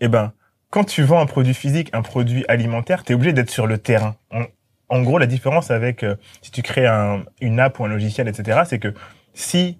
eh 0.00 0.08
ben, 0.08 0.32
quand 0.70 0.84
tu 0.84 1.02
vends 1.02 1.20
un 1.20 1.26
produit 1.26 1.54
physique, 1.54 1.88
un 1.94 2.02
produit 2.02 2.44
alimentaire, 2.48 3.04
tu 3.04 3.12
es 3.12 3.14
obligé 3.14 3.32
d'être 3.32 3.50
sur 3.50 3.66
le 3.66 3.78
terrain. 3.78 4.16
En, 4.30 4.42
en 4.90 5.02
gros, 5.02 5.18
la 5.18 5.26
différence 5.26 5.70
avec 5.70 6.02
euh, 6.02 6.16
si 6.42 6.50
tu 6.50 6.60
crées 6.62 6.86
un, 6.86 7.24
une 7.40 7.58
app 7.60 7.78
ou 7.80 7.84
un 7.84 7.88
logiciel, 7.88 8.28
etc., 8.28 8.62
c'est 8.66 8.78
que 8.78 8.92
si 9.32 9.78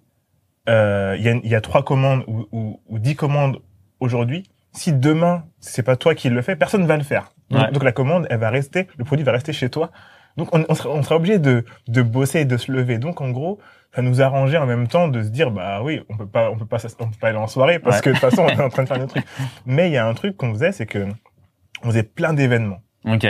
euh, 0.69 1.15
il 1.19 1.25
y, 1.25 1.29
a, 1.29 1.35
y 1.43 1.55
a 1.55 1.61
trois 1.61 1.85
commandes 1.85 2.25
ou, 2.27 2.47
ou, 2.53 2.81
ou 2.89 2.99
dix 2.99 3.17
commandes 3.17 3.59
aujourd'hui, 4.01 4.45
si 4.75 4.93
demain 4.93 5.45
c'est 5.61 5.83
pas 5.83 5.97
toi 5.97 6.15
qui 6.15 6.29
le 6.31 6.43
fais, 6.43 6.57
personne 6.57 6.87
va 6.87 6.97
le 6.97 7.03
faire. 7.05 7.33
Donc, 7.51 7.63
Ouais. 7.63 7.71
donc 7.73 7.83
la 7.83 7.93
commande, 7.93 8.27
elle 8.31 8.39
va 8.39 8.51
rester, 8.51 8.89
le 8.99 9.05
produit 9.05 9.25
va 9.25 9.33
rester 9.33 9.53
chez 9.53 9.69
toi. 9.71 9.91
Donc 10.37 10.49
on, 10.55 10.65
on, 10.69 10.75
sera, 10.75 10.89
on 10.91 11.03
sera 11.03 11.17
obligé 11.17 11.39
de, 11.39 11.65
de 11.89 12.03
bosser 12.03 12.41
et 12.41 12.45
de 12.45 12.57
se 12.57 12.73
lever. 12.73 12.99
Donc 12.99 13.21
en 13.21 13.31
gros, 13.31 13.61
ça 13.95 14.03
nous 14.03 14.21
arrangeait 14.21 14.59
en 14.59 14.67
même 14.67 14.89
temps 14.89 15.07
de 15.09 15.23
se 15.23 15.29
dire 15.29 15.51
bah 15.53 15.81
oui, 15.83 16.03
on 16.09 16.17
peut 16.17 16.27
pas, 16.27 16.51
on 16.51 16.57
peut 16.59 16.67
pas, 16.67 16.79
on 16.99 17.09
peut 17.11 17.19
pas 17.21 17.29
aller 17.29 17.39
en 17.39 17.47
soirée 17.47 17.79
parce 17.79 17.97
Ouais. 17.97 18.03
que 18.03 18.09
de 18.11 18.15
toute 18.15 18.31
façon 18.31 18.43
on 18.43 18.49
est 18.49 18.61
en 18.61 18.69
train 18.69 18.83
de 18.83 18.89
faire 18.89 18.99
des 18.99 19.07
trucs. 19.09 19.25
Mais 19.67 19.89
il 19.89 19.93
y 19.93 19.97
a 19.97 20.07
un 20.07 20.15
truc 20.15 20.37
qu'on 20.37 20.53
faisait, 20.53 20.73
c'est 20.73 20.87
que 20.87 21.07
on 21.83 21.87
faisait 21.89 22.03
plein 22.03 22.33
d'événements. 22.33 22.81
Ok, 23.07 23.27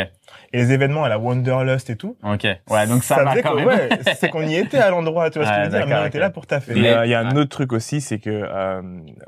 Et 0.54 0.58
les 0.58 0.72
événements 0.72 1.02
à 1.02 1.08
la 1.08 1.18
Wanderlust 1.18 1.90
et 1.90 1.96
tout. 1.96 2.16
ok. 2.22 2.46
Ouais, 2.70 2.86
donc 2.86 3.02
ça, 3.02 3.24
va 3.24 3.32
faisait 3.32 3.42
quand 3.42 3.52
que- 3.52 3.56
même. 3.58 3.66
ouais, 3.66 3.88
c'est 4.14 4.30
qu'on 4.30 4.42
y 4.42 4.54
était 4.54 4.78
à 4.78 4.88
l'endroit, 4.90 5.28
tu 5.30 5.40
vois 5.40 5.48
ce 5.48 5.52
que 5.52 5.58
je 5.58 5.64
veux 5.70 5.76
dire. 5.78 5.86
Mais 5.88 5.96
on 5.96 6.06
était 6.06 6.20
là 6.20 6.30
pour 6.30 6.46
taffer. 6.46 6.72
Euh, 6.72 7.04
il 7.04 7.10
y 7.10 7.14
a 7.14 7.20
un 7.20 7.34
autre 7.36 7.50
truc 7.50 7.72
aussi, 7.72 8.00
c'est 8.00 8.20
que 8.20 8.30
euh, 8.30 8.80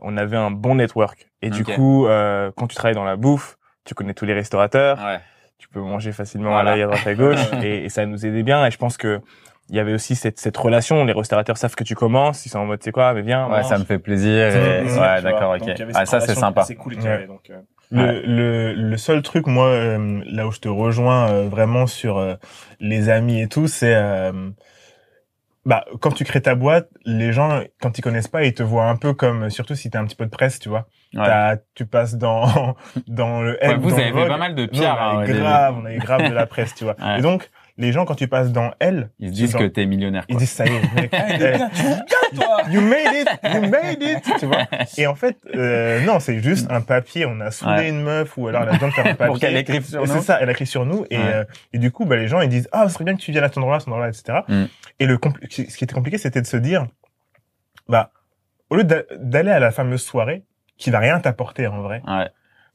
on 0.03 0.17
avait 0.17 0.37
un 0.37 0.53
bon 0.53 0.77
network. 0.77 1.27
Et 1.43 1.51
du 1.51 1.65
coup, 1.65 2.07
euh, 2.07 2.51
quand 2.57 2.69
tu 2.69 2.77
travailles 2.77 2.95
dans 2.95 3.05
la 3.05 3.17
bouffe, 3.17 3.57
tu 3.85 3.95
connais 3.95 4.15
tous 4.15 4.25
les 4.25 4.35
restaurateurs, 4.35 4.99
Ouais. 5.05 5.19
tu 5.59 5.69
peux 5.69 5.81
manger 5.81 6.13
facilement 6.13 6.51
Voilà. 6.51 6.71
à 6.71 6.75
l'œil 6.75 6.83
à 6.85 6.87
droite 6.87 7.07
à 7.07 7.15
gauche, 7.15 7.41
et, 7.65 7.85
et 7.85 7.89
ça 7.89 8.07
nous 8.07 8.25
aidait 8.25 8.43
bien. 8.45 8.65
Et 8.65 8.71
je 8.71 8.79
pense 8.79 8.97
que 8.97 9.21
il 9.69 9.75
y 9.75 9.81
avait 9.81 9.95
aussi 9.95 10.15
cette, 10.15 10.39
cette 10.39 10.57
relation. 10.57 11.05
Les 11.05 11.13
restaurateurs 11.13 11.57
savent 11.57 11.75
que 11.75 11.83
tu 11.83 11.97
commences, 11.97 12.47
ils 12.47 12.51
sont 12.51 12.61
en 12.61 12.67
mode, 12.67 12.81
c'est 12.85 12.93
quoi, 12.93 13.13
mais 13.15 13.23
viens. 13.23 13.47
Ouais, 13.47 13.63
mange. 13.63 13.65
ça 13.69 13.79
me 13.79 13.85
fait 13.85 13.99
plaisir. 13.99 14.53
Ça 14.53 14.59
Et... 14.59 14.83
Ouais, 14.85 15.23
d'accord, 15.23 15.57
ok. 15.61 15.69
Ah, 15.93 16.07
ça, 16.07 16.21
c'est 16.21 16.37
sympa. 16.37 16.61
assez 16.61 16.77
cool 16.77 16.95
donc, 16.95 17.51
Le, 17.91 18.21
le, 18.23 18.73
le 18.75 18.97
seul 18.97 19.23
truc, 19.23 19.47
moi, 19.47 19.69
euh, 19.69 20.23
là 20.27 20.47
où 20.47 20.53
je 20.53 20.59
te 20.61 20.69
rejoins 20.69 21.31
euh, 21.31 21.49
vraiment 21.49 21.87
sur 21.87 22.19
euh, 22.19 22.35
les 22.81 23.09
amis 23.09 23.41
et 23.41 23.49
tout, 23.49 23.69
c'est 23.69 23.95
euh, 23.95 24.51
bah 25.65 25.85
quand 26.01 26.13
tu 26.13 26.25
crées 26.25 26.41
ta 26.43 26.55
boîte, 26.55 26.89
les 27.05 27.33
gens 27.33 27.61
quand 27.81 27.99
ils 27.99 28.03
connaissent 28.03 28.29
pas, 28.29 28.45
ils 28.45 28.55
te 28.55 28.63
voient 28.63 28.89
un 28.89 28.97
peu 28.97 29.15
comme, 29.15 29.51
surtout 29.51 29.75
si 29.75 29.91
t'as 29.91 30.01
un 30.01 30.05
petit 30.07 30.15
peu 30.17 30.25
de 30.25 30.31
presse, 30.31 30.59
tu 30.61 30.69
vois. 30.69 30.87
Ouais. 31.15 31.57
Tu 31.75 31.87
passes 31.87 32.15
dans 32.17 32.77
dans 33.09 33.43
le 33.43 33.59
Ouais, 33.63 33.77
vous 33.77 33.91
dans 33.91 33.99
avez 33.99 34.11
le 34.13 34.29
pas 34.29 34.37
mal 34.37 34.55
de 34.55 34.67
pierres. 34.67 34.97
on 35.01 35.03
hein, 35.05 35.19
avait 35.19 35.27
début. 35.27 35.39
grave, 35.41 35.75
on 35.81 35.85
avait 35.87 35.99
grave 35.99 36.29
de 36.29 36.35
la 36.35 36.47
presse, 36.47 36.75
tu 36.75 36.85
vois. 36.85 36.97
Ouais. 37.01 37.19
Et 37.19 37.23
donc 37.23 37.51
les 37.79 37.93
gens 37.93 38.05
quand 38.05 38.15
tu 38.15 38.27
passes 38.29 38.53
dans 38.53 38.73
L, 38.81 39.11
Ils 39.19 39.29
se 39.29 39.33
disent 39.35 39.53
dans- 39.53 39.59
que 39.59 39.65
t'es 39.67 39.85
millionnaire. 39.87 40.25
ils 40.29 40.37
disent 40.37 40.51
ça 40.51 40.65
y 40.67 40.71
est, 40.75 40.95
mec, 40.95 41.11
Eh, 41.31 41.37
bien, 41.39 41.71
toi 42.35 42.63
You 42.71 42.81
made 42.81 43.15
it, 43.15 43.29
you 43.55 43.61
made 43.69 44.03
it, 44.03 44.39
tu 44.39 44.47
vois. 44.47 44.65
Et 44.99 45.07
en 45.07 45.15
fait, 45.15 45.37
euh, 45.55 46.01
non, 46.05 46.19
c'est 46.21 46.41
juste 46.41 46.71
un 46.71 46.81
papier. 46.81 47.27
On 47.27 47.39
a 47.41 47.51
saoulé 47.51 47.75
Ouais. 47.77 47.89
une 47.91 48.03
meuf 48.03 48.37
ou 48.39 48.49
alors 48.49 48.63
elle 48.63 48.69
a 48.71 48.73
besoin 48.73 48.89
de 48.89 48.95
faire 48.95 49.07
un 49.07 49.15
papier. 49.15 49.27
Pour 49.27 49.39
qu'elle 49.39 49.57
écrive 49.57 49.85
sur 49.85 50.01
Et 50.03 50.07
nous. 50.07 50.13
C'est 50.15 50.21
ça, 50.23 50.39
elle 50.41 50.49
a 50.49 50.53
écrit 50.53 50.67
sur 50.67 50.87
nous. 50.87 51.05
Et, 51.11 51.19
Ouais. 51.19 51.25
euh, 51.27 51.45
et 51.73 51.79
du 51.79 51.91
coup, 51.91 52.05
bah, 52.07 52.17
les 52.17 52.29
gens, 52.29 52.41
ils 52.41 52.49
disent, 52.49 52.69
ah, 52.73 52.89
ce 52.89 52.95
serait 52.95 53.05
bien 53.05 53.15
que 53.15 53.21
tu 53.21 53.31
viennes 53.33 53.45
à 53.45 53.49
cet 53.49 53.59
endroit-là, 53.59 53.81
cet 53.81 53.89
endroit-là, 53.89 54.09
etc. 54.11 54.39
Mm. 54.49 54.65
Et 55.01 55.07
le 55.07 55.19
ce 55.51 55.63
qui 55.63 55.85
était 55.85 55.95
compliqué, 55.95 56.19
c'était 56.19 56.41
de 56.41 56.47
se 56.47 56.57
dire, 56.57 56.87
bah, 57.89 58.11
au 58.71 58.77
lieu 58.77 58.85
d'a- 58.85 59.03
d'aller 59.19 59.51
à 59.51 59.59
la 59.61 59.71
fameuse 59.71 60.03
soirée, 60.03 60.45
qui 60.79 60.91
va 60.91 60.99
rien 60.99 61.21
t'apporter 61.21 61.67
en 61.67 61.81
vrai, 61.83 62.03
Ouais, 62.07 62.29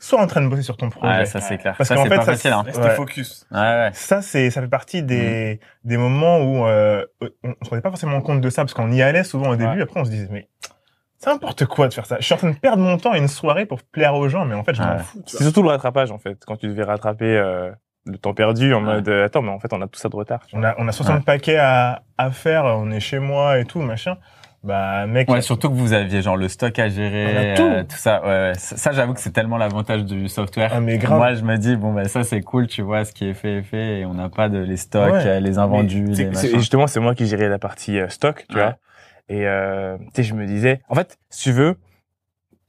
sois 0.07 0.21
en 0.21 0.27
train 0.27 0.41
de 0.41 0.47
bosser 0.47 0.63
sur 0.63 0.77
ton 0.77 0.89
projet. 0.89 1.19
ouais, 1.19 1.25
ça 1.25 1.39
c'est 1.41 1.57
clair. 1.57 1.75
Parce 1.77 1.87
ça 1.89 1.95
qu'en 1.95 2.03
c'est 2.03 2.09
fait, 2.09 2.15
pas 2.15 2.25
ça, 2.25 2.31
facile. 2.33 2.51
Hein. 2.51 2.63
Ouais. 2.65 2.95
focus. 2.95 3.45
Ouais, 3.51 3.59
ouais. 3.59 3.89
Ça, 3.93 4.21
c'est, 4.21 4.49
ça 4.49 4.61
fait 4.61 4.67
partie 4.67 5.03
des, 5.03 5.59
des 5.83 5.97
moments 5.97 6.39
où 6.39 6.65
euh, 6.65 7.05
on, 7.21 7.27
on 7.61 7.65
se 7.65 7.69
rendait 7.69 7.81
pas 7.81 7.89
forcément 7.89 8.19
compte 8.21 8.41
de 8.41 8.49
ça 8.49 8.63
parce 8.63 8.73
qu'on 8.73 8.91
y 8.91 9.01
allait 9.01 9.23
souvent 9.23 9.49
au 9.49 9.55
début. 9.55 9.75
Ouais. 9.77 9.81
Après, 9.83 9.99
on 9.99 10.05
se 10.05 10.09
disait 10.09 10.27
mais 10.31 10.47
c'est 11.17 11.29
n'importe 11.29 11.65
quoi 11.67 11.87
de 11.87 11.93
faire 11.93 12.07
ça. 12.07 12.17
Je 12.19 12.25
suis 12.25 12.33
en 12.33 12.37
train 12.37 12.49
de 12.49 12.57
perdre 12.57 12.81
mon 12.81 12.97
temps 12.97 13.11
à 13.11 13.17
une 13.19 13.27
soirée 13.27 13.67
pour 13.67 13.83
plaire 13.83 14.15
aux 14.15 14.27
gens, 14.27 14.43
mais 14.45 14.55
en 14.55 14.63
fait, 14.63 14.73
je 14.73 14.81
m'en 14.81 14.97
fous. 14.97 15.21
C'est 15.27 15.43
surtout 15.43 15.61
le 15.61 15.69
rattrapage, 15.69 16.09
en 16.11 16.17
fait, 16.17 16.39
quand 16.47 16.55
tu 16.57 16.67
devais 16.67 16.83
rattraper 16.83 17.37
euh, 17.37 17.69
le 18.07 18.17
temps 18.17 18.33
perdu 18.33 18.73
en 18.73 18.79
Ouais. 18.79 18.95
mode, 18.95 19.07
euh, 19.07 19.25
attends, 19.25 19.43
mais 19.43 19.51
en 19.51 19.59
fait, 19.59 19.71
on 19.71 19.81
a 19.83 19.87
tout 19.87 19.99
ça 19.99 20.09
de 20.09 20.15
retard. 20.15 20.39
On 20.53 20.63
a, 20.63 20.73
on 20.79 20.87
a 20.87 20.91
60 20.91 21.23
paquets 21.23 21.57
à, 21.57 22.01
à 22.17 22.31
faire. 22.31 22.65
On 22.65 22.89
est 22.89 22.99
chez 22.99 23.19
moi 23.19 23.59
et 23.59 23.65
tout, 23.65 23.81
machin. 23.81 24.17
Bah, 24.63 25.07
mec. 25.07 25.27
Ouais, 25.29 25.41
surtout 25.41 25.69
que 25.69 25.73
vous 25.75 25.93
aviez 25.93 26.21
genre 26.21 26.37
le 26.37 26.47
stock 26.47 26.77
à 26.77 26.87
gérer, 26.87 27.25
On 27.33 27.37
a 27.37 27.55
tout. 27.55 27.63
euh, 27.63 27.83
tout 27.83 27.95
ça. 27.95 28.21
Ouais, 28.21 28.27
ouais. 28.27 28.53
Ça, 28.55 28.77
ça, 28.77 28.91
j'avoue 28.91 29.13
que 29.15 29.19
c'est 29.19 29.31
tellement 29.31 29.57
l'avantage 29.57 30.05
du 30.05 30.27
software. 30.29 30.69
Ah, 30.71 30.79
mais 30.81 30.99
grave. 30.99 31.17
Moi, 31.17 31.33
je 31.33 31.43
me 31.43 31.57
dis 31.57 31.75
bon 31.75 31.93
ben 31.93 32.07
ça 32.07 32.23
c'est 32.23 32.41
cool, 32.41 32.67
tu 32.67 32.83
vois, 32.83 33.03
ce 33.03 33.11
qui 33.11 33.25
est 33.25 33.33
fait 33.33 33.57
est 33.57 33.63
fait 33.63 33.99
et 34.01 34.05
on 34.05 34.13
n'a 34.13 34.29
pas 34.29 34.49
de 34.49 34.59
les 34.59 34.77
stocks, 34.77 35.11
Ouais. 35.13 35.25
euh, 35.25 35.39
les 35.39 35.57
invendus, 35.57 36.05
les 36.05 36.21
et 36.45 36.59
justement, 36.59 36.85
c'est 36.85 36.99
moi 36.99 37.15
qui 37.15 37.25
gérais 37.25 37.49
la 37.49 37.57
partie 37.57 37.99
euh, 37.99 38.07
stock, 38.09 38.45
tu 38.49 38.55
Ouais. 38.55 38.61
vois. 38.63 38.75
Et 39.29 39.47
euh, 39.47 39.97
tu 39.97 40.05
sais, 40.17 40.23
je 40.23 40.33
me 40.35 40.45
disais, 40.45 40.81
en 40.89 40.95
fait, 40.95 41.17
si 41.31 41.43
tu 41.43 41.51
veux, 41.53 41.75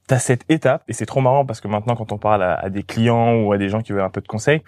t'as 0.07 0.19
cette 0.19 0.45
étape, 0.51 0.85
et 0.89 0.93
c'est 0.95 1.07
trop 1.07 1.21
marrant 1.21 1.45
parce 1.45 1.61
que 1.61 1.69
maintenant, 1.69 1.95
quand 1.95 2.11
on 2.13 2.19
parle 2.19 2.43
à, 2.43 2.55
à 2.55 2.71
des 2.71 2.85
clients 2.85 3.35
ou 3.35 3.53
à 3.53 3.59
des 3.59 3.69
gens 3.69 3.81
qui 3.83 3.93
veulent 3.93 4.01
un 4.03 4.11
peu 4.11 4.21
de 4.23 4.29
conseils, 4.29 4.63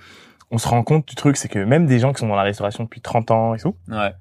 on 0.50 0.58
se 0.58 0.68
rend 0.68 0.82
compte 0.82 1.08
du 1.08 1.14
truc, 1.14 1.36
c'est 1.38 1.48
que 1.48 1.58
même 1.58 1.86
des 1.86 1.98
gens 2.00 2.12
qui 2.12 2.20
sont 2.20 2.28
dans 2.28 2.36
la 2.36 2.42
restauration 2.42 2.84
depuis 2.84 3.00
30 3.00 3.30
ans 3.30 3.54
et 3.54 3.58
tout, 3.58 3.74
Ouais. 3.88 4.12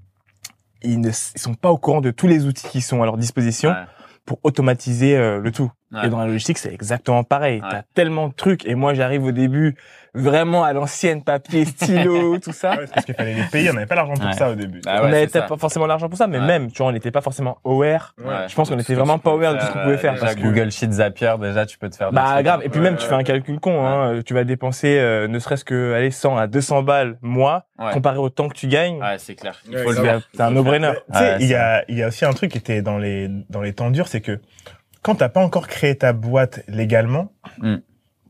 Ils 0.83 0.99
ne 0.99 1.09
ils 1.09 1.41
sont 1.41 1.53
pas 1.53 1.71
au 1.71 1.77
courant 1.77 2.01
de 2.01 2.11
tous 2.11 2.27
les 2.27 2.45
outils 2.45 2.67
qui 2.67 2.81
sont 2.81 3.01
à 3.01 3.05
leur 3.05 3.17
disposition 3.17 3.69
Ouais. 3.69 3.85
pour 4.25 4.39
automatiser 4.43 5.15
euh, 5.17 5.39
le 5.39 5.51
tout. 5.51 5.71
Ouais. 5.93 6.07
Et 6.07 6.09
dans 6.09 6.19
la 6.19 6.25
logistique, 6.25 6.57
c'est 6.57 6.73
exactement 6.73 7.23
pareil. 7.23 7.61
Ouais. 7.61 7.67
T'as 7.69 7.81
tellement 7.93 8.27
de 8.27 8.33
trucs. 8.33 8.65
Et 8.65 8.75
moi, 8.75 8.93
j'arrive 8.93 9.23
au 9.25 9.31
début 9.31 9.75
vraiment 10.15 10.63
à 10.63 10.73
l'ancienne, 10.73 11.23
papier, 11.23 11.65
stylo, 11.65 12.37
tout 12.43 12.51
ça. 12.51 12.71
Ouais, 12.71 12.85
c'est 12.85 12.93
parce 12.93 13.05
qu'il 13.05 13.15
fallait 13.15 13.33
les 13.33 13.43
payer. 13.43 13.71
On 13.71 13.73
n'avait 13.73 13.85
pas 13.87 13.95
l'argent 13.95 14.13
pour 14.13 14.25
Ouais. 14.25 14.33
ça 14.33 14.51
au 14.51 14.55
début. 14.55 14.79
Bah 14.85 14.97
on 15.01 15.05
ouais, 15.05 15.11
n'avait 15.11 15.27
pas 15.27 15.57
forcément 15.57 15.87
l'argent 15.87 16.07
pour 16.07 16.17
ça, 16.17 16.27
mais 16.27 16.37
Ouais. 16.39 16.45
même, 16.45 16.71
tu 16.71 16.77
vois, 16.79 16.87
on 16.87 16.91
n'était 16.91 17.09
pas 17.09 17.21
forcément 17.21 17.57
aware. 17.65 18.13
Ouais. 18.23 18.47
Je 18.47 18.53
pense 18.55 18.69
qu'on 18.69 18.77
était 18.77 18.93
vraiment 18.93 19.17
pas 19.17 19.31
aware 19.31 19.53
de 19.55 19.59
tout 19.59 19.65
ce 19.65 19.71
qu'on 19.71 19.79
pouvait 19.81 19.93
euh, 19.95 19.97
faire. 19.97 20.13
déjà, 20.13 20.25
Parce 20.25 20.35
que, 20.35 20.41
Google 20.41 20.71
Sheet 20.71 20.91
Zapier, 20.91 21.33
déjà, 21.41 21.65
tu 21.65 21.79
peux 21.79 21.89
te 21.89 21.95
faire 21.95 22.11
des 22.11 22.15
bah, 22.15 22.29
trucs. 22.33 22.45
grave. 22.45 22.61
Et 22.63 22.69
puis 22.69 22.79
même, 22.79 22.93
Ouais, 22.93 22.99
tu 22.99 23.07
fais 23.07 23.15
un 23.15 23.23
calcul 23.23 23.59
con, 23.59 23.85
hein. 23.87 24.19
Tu 24.23 24.33
vas 24.35 24.43
dépenser, 24.43 24.99
euh, 24.99 25.27
ne 25.27 25.39
serait-ce 25.39 25.65
que, 25.65 25.93
allez, 25.95 26.11
100 26.11 26.37
à 26.37 26.45
200 26.47 26.83
balles 26.83 27.17
mois, 27.21 27.65
Ouais. 27.79 27.91
comparé 27.91 28.17
au 28.19 28.29
temps 28.29 28.49
que 28.49 28.55
tu 28.55 28.67
gagnes. 28.67 29.01
Ouais, 29.01 29.15
c'est 29.17 29.33
clair. 29.35 29.59
Ouais. 29.71 29.83
C'est 30.33 30.41
un 30.41 30.51
no-brainer. 30.51 30.91
Tu 31.11 31.17
sais, 31.17 31.23
Ouais, 31.23 31.37
il 31.39 31.47
y 31.47 31.55
a, 31.55 31.83
il 31.89 31.97
y 31.97 32.03
a 32.03 32.07
aussi 32.07 32.23
un 32.23 32.33
truc 32.33 32.51
qui 32.51 32.59
était 32.59 32.81
dans 32.83 32.99
les, 32.99 33.27
dans 33.49 33.61
les 33.61 33.73
temps 33.73 33.89
durs, 33.89 34.07
c'est 34.07 34.21
que 34.21 34.39
quand 35.03 35.15
t'as 35.15 35.29
pas 35.29 35.41
encore 35.41 35.67
créé 35.67 35.95
ta 35.95 36.13
boîte 36.13 36.63
légalement, 36.67 37.31
Mm. 37.59 37.75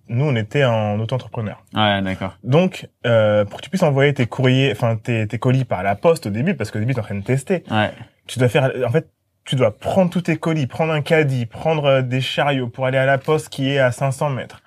nous, 0.09 0.25
on 0.25 0.35
était 0.35 0.65
en 0.65 0.99
auto-entrepreneur. 0.99 1.63
Ouais, 1.73 2.01
d'accord. 2.01 2.37
Donc, 2.43 2.89
euh, 3.05 3.45
pour 3.45 3.59
que 3.59 3.63
tu 3.63 3.69
puisses 3.69 3.83
envoyer 3.83 4.13
tes 4.13 4.25
courriers, 4.25 4.71
enfin, 4.71 4.95
tes, 4.97 5.27
tes 5.27 5.39
colis 5.39 5.65
par 5.65 5.83
la 5.83 5.95
poste 5.95 6.25
au 6.25 6.29
début, 6.29 6.55
parce 6.55 6.71
qu'au 6.71 6.79
début, 6.79 6.93
t'es 6.93 6.99
en 6.99 7.03
train 7.03 7.15
de 7.15 7.23
tester, 7.23 7.63
Ouais. 7.71 7.91
tu 8.27 8.39
dois 8.39 8.49
faire, 8.49 8.71
en 8.85 8.91
fait, 8.91 9.07
tu 9.45 9.55
dois 9.55 9.77
prendre 9.77 10.09
tous 10.09 10.21
tes 10.21 10.37
colis, 10.37 10.67
prendre 10.67 10.93
un 10.93 11.01
caddie, 11.01 11.45
prendre 11.45 11.85
euh, 11.85 12.01
des 12.01 12.21
chariots 12.21 12.69
pour 12.69 12.85
aller 12.85 12.97
à 12.97 13.05
la 13.05 13.17
poste 13.17 13.49
qui 13.49 13.69
est 13.69 13.77
à 13.79 13.91
500 13.91 14.29
mètres. 14.29 14.62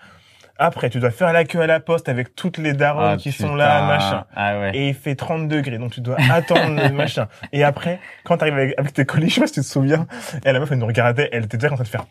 Après, 0.59 0.89
tu 0.89 1.01
dois 1.01 1.11
faire 1.11 1.33
la 1.33 1.45
queue 1.45 1.61
à 1.61 1.67
la 1.67 1.81
poste 1.81 2.09
avec 2.09 2.35
toutes 2.35 2.57
les 2.59 2.73
darons 2.73 3.01
Ah, 3.01 3.17
qui 3.19 3.31
putain. 3.31 3.49
sont 3.49 3.55
là, 3.55 3.87
machin. 3.87 4.25
Ah 4.35 4.59
ouais. 4.59 4.71
Et 4.75 4.89
il 4.89 4.95
fait 4.95 5.15
30 5.15 5.49
degrés, 5.49 5.79
donc 5.79 5.93
tu 5.93 6.01
dois 6.01 6.17
attendre 6.31 6.83
le 6.83 6.89
machin. 6.95 7.29
Et 7.53 7.63
après, 7.63 8.01
quand 8.25 8.39
t'arrives 8.39 8.55
avec, 8.55 8.75
avec 8.79 8.93
tes 8.95 9.05
colis, 9.05 9.29
je 9.29 9.35
sais 9.35 9.41
pas 9.43 9.47
si 9.47 9.55
tu 9.55 9.61
te 9.61 9.67
souviens, 9.67 10.07
et 10.45 10.53
la 10.53 10.59
meuf, 10.59 10.71
elle 10.73 10.79
nous 10.79 10.87
regardait, 10.87 11.29
elle 11.33 11.45
était 11.45 11.57
déjà 11.59 11.73
en 11.73 11.77
train 11.77 11.85
de 11.85 11.89
faire... 11.89 12.07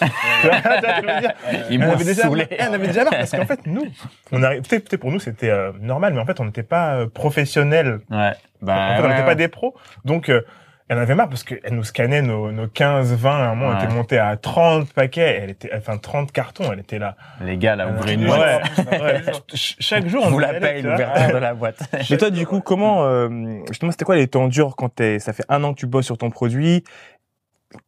Ils 1.70 1.78
m'ont 1.78 1.96
déjà, 1.96 2.22
saoulé. 2.22 2.46
elle 2.50 2.74
avait 2.74 2.86
déjà 2.86 3.04
marre, 3.04 3.12
parce 3.16 3.30
qu'en 3.30 3.46
fait, 3.46 3.60
nous, 3.66 3.86
on 4.32 4.42
arrive, 4.42 4.62
peut-être, 4.62 4.96
pour 4.96 5.10
nous, 5.10 5.20
c'était 5.20 5.50
euh, 5.50 5.72
normal, 5.80 6.14
mais 6.14 6.20
en 6.20 6.26
fait, 6.26 6.40
on 6.40 6.44
n'était 6.44 6.62
pas 6.62 6.94
euh, 6.94 7.06
professionnels. 7.06 8.00
Ouais. 8.10 8.32
Bah, 8.62 8.74
en 8.74 8.96
fait, 8.96 9.00
on 9.00 9.02
ouais, 9.04 9.08
n'était 9.08 9.20
ouais. 9.20 9.26
pas 9.26 9.34
des 9.34 9.48
pros. 9.48 9.74
Donc, 10.04 10.28
euh, 10.28 10.42
elle 10.90 10.98
en 10.98 11.02
avait 11.02 11.14
marre 11.14 11.28
parce 11.28 11.44
qu'elle 11.44 11.60
nous 11.70 11.84
scannait 11.84 12.20
nos, 12.20 12.50
nos 12.50 12.66
15, 12.66 13.14
20, 13.14 13.30
à 13.30 13.34
un 13.50 13.54
moment, 13.54 13.72
on 13.72 13.78
était 13.84 13.94
monté 13.94 14.18
à 14.18 14.36
30 14.36 14.92
paquets, 14.92 15.38
elle 15.40 15.50
était, 15.50 15.70
enfin, 15.72 15.96
30 15.98 16.32
cartons, 16.32 16.72
elle 16.72 16.80
était 16.80 16.98
là. 16.98 17.14
Les 17.40 17.56
gars, 17.56 17.76
là, 17.76 17.88
ouvrez 17.88 18.14
une 18.14 18.22
Ouais, 18.28 18.36
boîte. 18.36 18.90
ouais. 19.00 19.22
Chaque 19.54 20.08
jour, 20.08 20.24
on 20.26 20.30
Vous 20.30 20.40
la 20.40 20.54
paye, 20.54 20.82
l'ouverture 20.82 21.32
de 21.34 21.38
la 21.38 21.54
boîte. 21.54 21.78
Mais 22.10 22.16
toi, 22.16 22.30
du 22.30 22.44
coup, 22.44 22.60
comment, 22.60 23.04
euh, 23.04 23.28
justement, 23.68 23.92
c'était 23.92 24.04
quoi 24.04 24.16
les 24.16 24.26
temps 24.26 24.48
durs 24.48 24.74
quand 24.74 24.88
t'es, 24.88 25.20
ça 25.20 25.32
fait 25.32 25.44
un 25.48 25.62
an 25.62 25.74
que 25.74 25.78
tu 25.78 25.86
bosses 25.86 26.06
sur 26.06 26.18
ton 26.18 26.28
produit? 26.30 26.82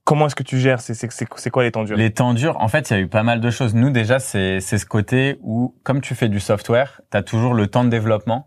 Comment 0.05 0.27
est-ce 0.27 0.37
que 0.37 0.45
tu 0.45 0.59
gères? 0.61 0.81
C'est, 0.81 0.95
c'est, 0.95 1.11
c'est, 1.11 1.27
c'est 1.35 1.51
quoi 1.51 1.65
les 1.65 1.73
temps 1.73 1.83
durs? 1.83 1.97
Les 1.97 2.13
temps 2.13 2.35
durs, 2.35 2.57
en 2.61 2.69
fait, 2.69 2.89
il 2.91 2.93
y 2.93 2.97
a 2.97 3.01
eu 3.01 3.09
pas 3.09 3.25
mal 3.25 3.41
de 3.41 3.51
choses. 3.51 3.75
Nous, 3.75 3.91
déjà, 3.91 4.21
c'est 4.21 4.61
c'est 4.61 4.79
ce 4.79 4.87
côté 4.87 5.39
où, 5.43 5.75
comme 5.83 6.01
tu 6.01 6.15
fais 6.15 6.29
du 6.29 6.39
software, 6.39 7.01
tu 7.11 7.17
as 7.19 7.23
toujours 7.25 7.53
le 7.53 7.67
temps 7.67 7.83
de 7.83 7.89
développement. 7.91 8.47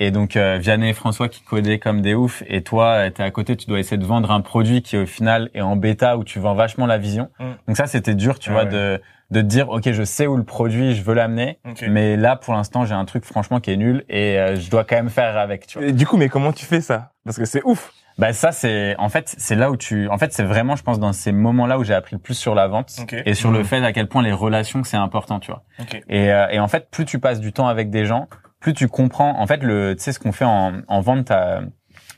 Et 0.00 0.10
donc, 0.10 0.36
euh, 0.36 0.58
Vianney 0.60 0.88
et 0.90 0.92
François 0.92 1.28
qui 1.28 1.42
codaient 1.42 1.78
comme 1.78 2.00
des 2.00 2.14
oufs, 2.14 2.42
et 2.48 2.62
toi, 2.62 3.10
tu 3.10 3.22
es 3.22 3.24
à 3.24 3.30
côté, 3.30 3.56
tu 3.56 3.66
dois 3.66 3.78
essayer 3.78 3.96
de 3.96 4.04
vendre 4.04 4.30
un 4.32 4.40
produit 4.40 4.82
qui, 4.82 4.96
au 4.96 5.06
final, 5.06 5.50
est 5.54 5.60
en 5.60 5.76
bêta, 5.76 6.16
où 6.16 6.24
tu 6.24 6.40
vends 6.40 6.54
vachement 6.54 6.86
la 6.86 6.98
vision. 6.98 7.30
Mm. 7.38 7.44
Donc 7.68 7.76
ça, 7.76 7.86
c'était 7.86 8.14
dur, 8.16 8.38
tu 8.40 8.50
Ah 8.50 8.52
vois, 8.54 8.62
ouais. 8.64 8.68
de, 8.70 9.00
de 9.30 9.40
te 9.40 9.46
dire, 9.46 9.68
OK, 9.68 9.90
je 9.92 10.02
sais 10.02 10.26
où 10.26 10.36
le 10.36 10.42
produit, 10.44 10.94
je 10.96 11.02
veux 11.02 11.14
l'amener, 11.14 11.58
mais 11.88 12.16
là, 12.16 12.34
pour 12.36 12.54
l'instant, 12.54 12.84
j'ai 12.84 12.94
un 12.94 13.04
truc, 13.04 13.24
franchement, 13.24 13.60
qui 13.60 13.70
est 13.70 13.76
nul, 13.76 14.04
et 14.08 14.38
euh, 14.38 14.56
je 14.56 14.68
dois 14.68 14.82
quand 14.84 14.96
même 14.96 15.10
faire 15.10 15.36
avec, 15.36 15.66
tu 15.68 15.78
vois. 15.78 15.86
Et 15.88 15.92
Du 15.92 16.06
coup, 16.06 16.16
mais 16.16 16.28
comment 16.28 16.52
tu 16.52 16.64
fais 16.64 16.80
ça? 16.80 17.12
Parce 17.24 17.36
que 17.38 17.44
c'est 17.44 17.62
ouf. 17.64 17.92
Bah 18.16 18.32
ça 18.32 18.52
c'est 18.52 18.94
en 18.98 19.08
fait 19.08 19.34
c'est 19.38 19.56
là 19.56 19.72
où 19.72 19.76
tu 19.76 20.06
en 20.08 20.18
fait 20.18 20.32
c'est 20.32 20.44
vraiment 20.44 20.76
je 20.76 20.84
pense 20.84 21.00
dans 21.00 21.12
ces 21.12 21.32
moments-là 21.32 21.80
où 21.80 21.82
j'ai 21.82 21.94
appris 21.94 22.14
le 22.14 22.20
plus 22.22 22.34
sur 22.34 22.54
la 22.54 22.68
vente 22.68 22.92
et 23.26 23.34
sur 23.34 23.50
le 23.50 23.58
Mhm. 23.58 23.64
fait 23.64 23.84
à 23.84 23.92
quel 23.92 24.06
point 24.06 24.22
les 24.22 24.30
relations 24.30 24.84
c'est 24.84 24.96
important 24.96 25.40
tu 25.40 25.50
vois. 25.50 25.64
Ok. 25.80 26.00
Et, 26.08 26.32
euh, 26.32 26.46
et 26.50 26.60
en 26.60 26.68
fait 26.68 26.88
plus 26.92 27.06
tu 27.06 27.18
passes 27.18 27.40
du 27.40 27.52
temps 27.52 27.66
avec 27.66 27.90
des 27.90 28.06
gens, 28.06 28.28
plus 28.64 28.72
tu 28.74 28.88
comprends 28.88 29.38
en 29.38 29.46
fait 29.46 29.62
le 29.62 29.94
tu 29.94 30.02
sais 30.02 30.12
ce 30.12 30.18
qu'on 30.18 30.32
fait 30.32 30.46
en, 30.46 30.72
en 30.88 31.00
vente 31.00 31.30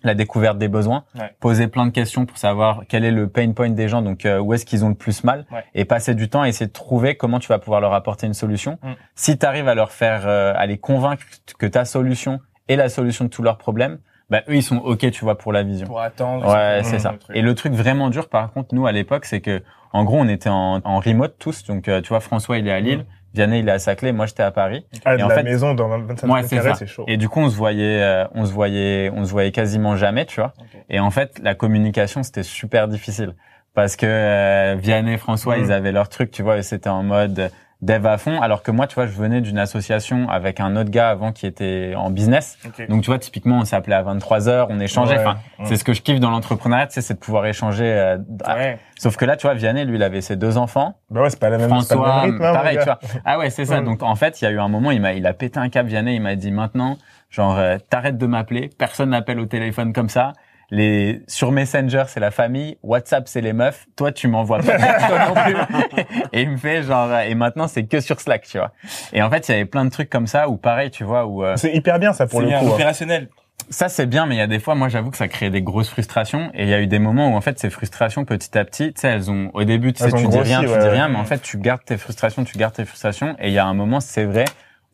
la 0.02 0.14
découverte 0.14 0.58
des 0.58 0.68
besoins, 0.68 1.04
Ouais. 1.18 1.34
poser 1.40 1.66
plein 1.66 1.86
de 1.86 1.90
questions 1.90 2.26
pour 2.26 2.38
savoir 2.38 2.82
quel 2.88 3.04
est 3.04 3.10
le 3.10 3.28
pain 3.28 3.50
point 3.52 3.70
des 3.70 3.88
gens 3.88 4.02
donc 4.02 4.24
euh, 4.24 4.38
où 4.38 4.54
est-ce 4.54 4.64
qu'ils 4.64 4.84
ont 4.84 4.88
le 4.90 4.94
plus 4.94 5.24
mal 5.24 5.46
Ouais. 5.50 5.64
et 5.74 5.84
passer 5.84 6.14
du 6.14 6.28
temps 6.28 6.42
à 6.42 6.48
essayer 6.48 6.66
de 6.68 6.72
trouver 6.72 7.16
comment 7.16 7.40
tu 7.40 7.48
vas 7.48 7.58
pouvoir 7.58 7.80
leur 7.80 7.92
apporter 7.92 8.26
une 8.28 8.34
solution. 8.34 8.78
Mm. 8.82 8.92
Si 9.16 9.36
tu 9.38 9.44
arrives 9.44 9.66
à 9.68 9.74
leur 9.74 9.90
faire 9.90 10.22
euh, 10.28 10.52
à 10.56 10.66
les 10.66 10.78
convaincre 10.78 11.24
que 11.58 11.66
ta 11.66 11.84
solution 11.84 12.40
est 12.68 12.76
la 12.76 12.88
solution 12.88 13.24
de 13.24 13.30
tous 13.30 13.42
leurs 13.42 13.58
problèmes, 13.58 13.98
bah 14.30 14.42
eux 14.48 14.54
ils 14.56 14.62
sont 14.62 14.76
OK 14.78 15.10
tu 15.10 15.24
vois 15.24 15.36
pour 15.38 15.52
la 15.52 15.62
vision. 15.64 15.86
Pour 15.88 16.00
attendre. 16.00 16.46
Ouais, 16.46 16.82
c'est 16.84 17.00
ça. 17.00 17.14
Et 17.34 17.42
le 17.42 17.54
truc 17.56 17.72
vraiment 17.72 18.08
dur, 18.10 18.28
par 18.28 18.52
contre, 18.52 18.74
nous 18.74 18.86
à 18.86 18.92
l'époque, 18.92 19.24
c'est 19.24 19.40
que, 19.40 19.62
en 19.92 20.04
gros, 20.04 20.18
on 20.18 20.28
était 20.28 20.50
en, 20.50 20.80
en 20.84 20.98
remote 21.00 21.36
tous. 21.38 21.64
Donc, 21.64 21.88
euh, 21.88 22.00
tu 22.00 22.08
vois, 22.10 22.20
François, 22.20 22.58
il 22.58 22.66
est 22.68 22.72
à 22.72 22.80
Lille, 22.80 23.06
Vianney, 23.34 23.60
il 23.60 23.68
est 23.68 23.72
à 23.72 23.78
Saclay, 23.78 24.12
moi, 24.12 24.26
j'étais 24.26 24.42
à 24.42 24.50
Paris. 24.50 24.86
Ah, 25.04 25.14
et 25.14 25.18
de 25.18 25.22
en 25.24 25.28
la 25.28 25.34
fait- 25.34 25.42
maison 25.42 25.74
dans 25.74 25.88
25 25.88 26.26
Ouais, 26.30 26.42
c'est 26.42 26.86
chaud. 26.86 27.04
Et 27.06 27.16
du 27.16 27.28
coup, 27.28 27.40
on 27.40 27.50
se 27.50 27.56
voyait, 27.56 28.02
euh, 28.02 28.24
on 28.34 28.46
se 28.46 28.52
voyait, 28.52 29.10
on 29.14 29.24
se 29.24 29.30
voyait 29.30 29.52
quasiment 29.52 29.96
jamais, 29.96 30.24
tu 30.24 30.40
vois. 30.40 30.52
Ok. 30.58 30.80
Et 30.88 31.00
en 31.00 31.10
fait, 31.10 31.38
la 31.42 31.54
communication, 31.54 32.22
c'était 32.22 32.42
super 32.42 32.88
difficile 32.88 33.34
parce 33.74 33.96
que 33.96 34.06
euh, 34.06 34.76
Vianney, 34.78 35.18
François, 35.18 35.56
Mhm. 35.58 35.64
ils 35.64 35.72
avaient 35.72 35.92
leur 35.92 36.08
truc, 36.08 36.30
tu 36.30 36.42
vois, 36.42 36.56
et 36.56 36.62
c'était 36.62 36.88
en 36.88 37.02
mode 37.02 37.50
dev 37.82 38.06
à 38.06 38.16
fond. 38.18 38.40
Alors 38.40 38.62
que 38.62 38.70
moi, 38.70 38.86
tu 38.86 38.94
vois, 38.94 39.06
je 39.06 39.12
venais 39.12 39.40
d'une 39.40 39.58
association 39.58 40.28
avec 40.28 40.60
un 40.60 40.76
autre 40.76 40.90
gars 40.90 41.10
avant 41.10 41.32
qui 41.32 41.46
était 41.46 41.92
en 41.96 42.10
business. 42.10 42.58
Donc, 42.88 43.02
tu 43.02 43.10
vois, 43.10 43.18
typiquement, 43.18 43.58
on 43.58 43.64
s'appelait 43.64 43.94
à 43.94 44.02
23 44.02 44.48
heures, 44.48 44.68
on 44.70 44.80
échangeait. 44.80 45.16
Ouais. 45.18 45.20
Enfin, 45.26 45.36
c'est 45.64 45.76
ce 45.76 45.84
que 45.84 45.92
je 45.92 46.02
kiffe 46.02 46.20
dans 46.20 46.30
l'entrepreneuriat, 46.30 46.86
tu 46.86 46.94
sais, 46.94 47.00
c'est 47.02 47.14
de 47.14 47.18
pouvoir 47.18 47.46
échanger. 47.46 47.84
euh, 47.84 48.18
Ouais. 48.46 48.78
Sauf 48.98 49.16
que 49.16 49.24
là, 49.24 49.36
tu 49.36 49.46
vois, 49.46 49.54
Vianney, 49.54 49.84
lui, 49.84 49.96
il 49.96 50.02
avait 50.02 50.20
ses 50.22 50.36
deux 50.36 50.56
enfants. 50.56 50.94
Bah 51.10 51.22
ouais, 51.22 51.30
c'est 51.30 51.38
pas 51.38 51.50
la 51.50 51.58
même, 51.58 51.68
c'est 51.80 51.94
pas 51.94 51.94
le 51.94 52.00
François, 52.00 52.22
même 52.22 52.30
rythme, 52.32 52.44
hein, 52.44 52.52
pareil, 52.54 52.78
tu 52.78 52.84
vois. 52.84 52.98
Ah 53.24 53.38
ouais, 53.38 53.50
c'est 53.50 53.64
ça. 53.66 53.80
Donc, 53.82 54.02
en 54.02 54.14
fait, 54.14 54.40
il 54.40 54.44
y 54.44 54.48
a 54.48 54.50
eu 54.50 54.58
un 54.58 54.68
moment, 54.68 54.90
il 54.90 55.00
m'a, 55.02 55.12
il 55.12 55.26
a 55.26 55.34
pété 55.34 55.58
un 55.60 55.68
câble, 55.68 55.88
Vianney, 55.90 56.14
il 56.16 56.22
m'a 56.22 56.34
dit 56.34 56.50
maintenant, 56.50 56.96
genre, 57.30 57.58
euh, 57.58 57.76
t'arrêtes 57.90 58.16
de 58.16 58.26
m'appeler, 58.26 58.70
personne 58.78 59.10
n'appelle 59.10 59.38
au 59.38 59.46
téléphone 59.46 59.92
comme 59.92 60.08
ça. 60.08 60.32
Les, 60.70 61.22
sur 61.28 61.52
Messenger, 61.52 62.04
c'est 62.08 62.18
la 62.20 62.30
famille, 62.32 62.76
WhatsApp, 62.82 63.28
c'est 63.28 63.40
les 63.40 63.52
meufs. 63.52 63.86
Toi, 63.94 64.10
tu 64.10 64.26
m'envoies 64.26 64.58
pas 64.58 64.76
toi 64.78 65.28
non 65.28 65.34
plus. 65.34 66.04
Et 66.32 66.42
il 66.42 66.50
me 66.50 66.56
fait 66.56 66.82
genre, 66.82 67.12
et 67.20 67.34
maintenant, 67.36 67.68
c'est 67.68 67.84
que 67.84 68.00
sur 68.00 68.20
Slack, 68.20 68.42
tu 68.46 68.58
vois. 68.58 68.72
Et 69.12 69.22
en 69.22 69.30
fait, 69.30 69.48
il 69.48 69.52
y 69.52 69.54
avait 69.54 69.64
plein 69.64 69.84
de 69.84 69.90
trucs 69.90 70.10
comme 70.10 70.26
ça 70.26 70.48
où 70.48 70.56
pareil, 70.56 70.90
tu 70.90 71.04
vois, 71.04 71.26
où, 71.26 71.44
euh, 71.44 71.54
C'est 71.56 71.72
hyper 71.72 71.98
bien, 72.00 72.12
ça, 72.12 72.26
pour 72.26 72.40
le 72.40 72.48
bien, 72.48 72.58
coup. 72.60 72.66
hein. 72.66 72.74
opérationnel. 72.74 73.28
ça 73.70 73.88
c'est 73.88 74.06
bien, 74.06 74.26
mais 74.26 74.34
il 74.34 74.38
y 74.38 74.42
a 74.42 74.46
des 74.48 74.58
fois, 74.58 74.74
moi 74.74 74.88
j'avoue 74.88 75.10
que 75.12 75.16
ça 75.16 75.28
crée 75.28 75.50
des 75.50 75.62
grosses 75.62 75.88
frustrations. 75.88 76.50
Et 76.54 76.64
il 76.64 76.68
y 76.68 76.74
a 76.74 76.80
eu 76.80 76.88
des 76.88 76.98
moments 76.98 77.28
où 77.32 77.36
en 77.36 77.40
fait 77.40 77.58
ces 77.60 77.70
frustrations 77.70 78.24
petit 78.24 78.58
à 78.58 78.64
petit, 78.64 78.92
tu 78.92 79.00
sais, 79.00 79.08
elles 79.08 79.30
ont 79.30 79.50
au 79.54 79.62
début, 79.64 79.92
tu 79.92 80.02
sais, 80.02 80.10
tu 80.10 80.16
dis 80.16 80.22
grossi, 80.24 80.40
rien, 80.50 80.60
tu 80.62 80.66
ouais, 80.68 80.78
dis 80.78 80.84
ouais. 80.84 80.90
rien, 80.90 81.08
mais 81.08 81.18
en 81.18 81.24
fait 81.24 81.40
tu 81.42 81.58
gardes 81.58 81.84
tes 81.84 81.96
frustrations, 81.96 82.42
tu 82.44 82.58
gardes 82.58 82.74
tes 82.74 82.84
frustrations. 82.84 83.36
Et 83.38 83.48
il 83.48 83.52
y 83.54 83.58
a 83.58 83.66
un 83.66 83.74
moment, 83.74 84.00
c'est 84.00 84.24
vrai, 84.24 84.44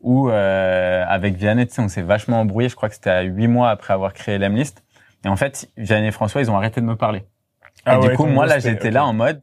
où 0.01 0.29
euh, 0.29 1.03
avec 1.07 1.35
Vianney, 1.35 1.65
tu 1.67 1.73
sais, 1.73 1.81
on 1.81 1.87
s'est 1.87 2.01
vachement 2.03 2.41
embrouillé. 2.41 2.69
Je 2.69 2.75
crois 2.75 2.89
que 2.89 2.95
c'était 2.95 3.09
à 3.09 3.21
huit 3.21 3.47
mois 3.47 3.69
après 3.71 3.93
avoir 3.93 4.13
créé 4.13 4.37
l'Emlist. 4.37 4.83
Et 5.25 5.29
en 5.29 5.35
fait, 5.35 5.69
Vianney 5.77 6.07
et 6.07 6.11
François, 6.11 6.41
ils 6.41 6.51
ont 6.51 6.57
arrêté 6.57 6.81
de 6.81 6.85
me 6.85 6.95
parler. 6.95 7.23
Ah 7.85 7.95
et 7.95 7.97
ouais, 7.99 8.09
du 8.09 8.15
coup, 8.15 8.25
moi 8.25 8.45
là, 8.45 8.59
j'étais 8.59 8.91
là 8.91 9.05
en 9.05 9.13
mode, 9.13 9.41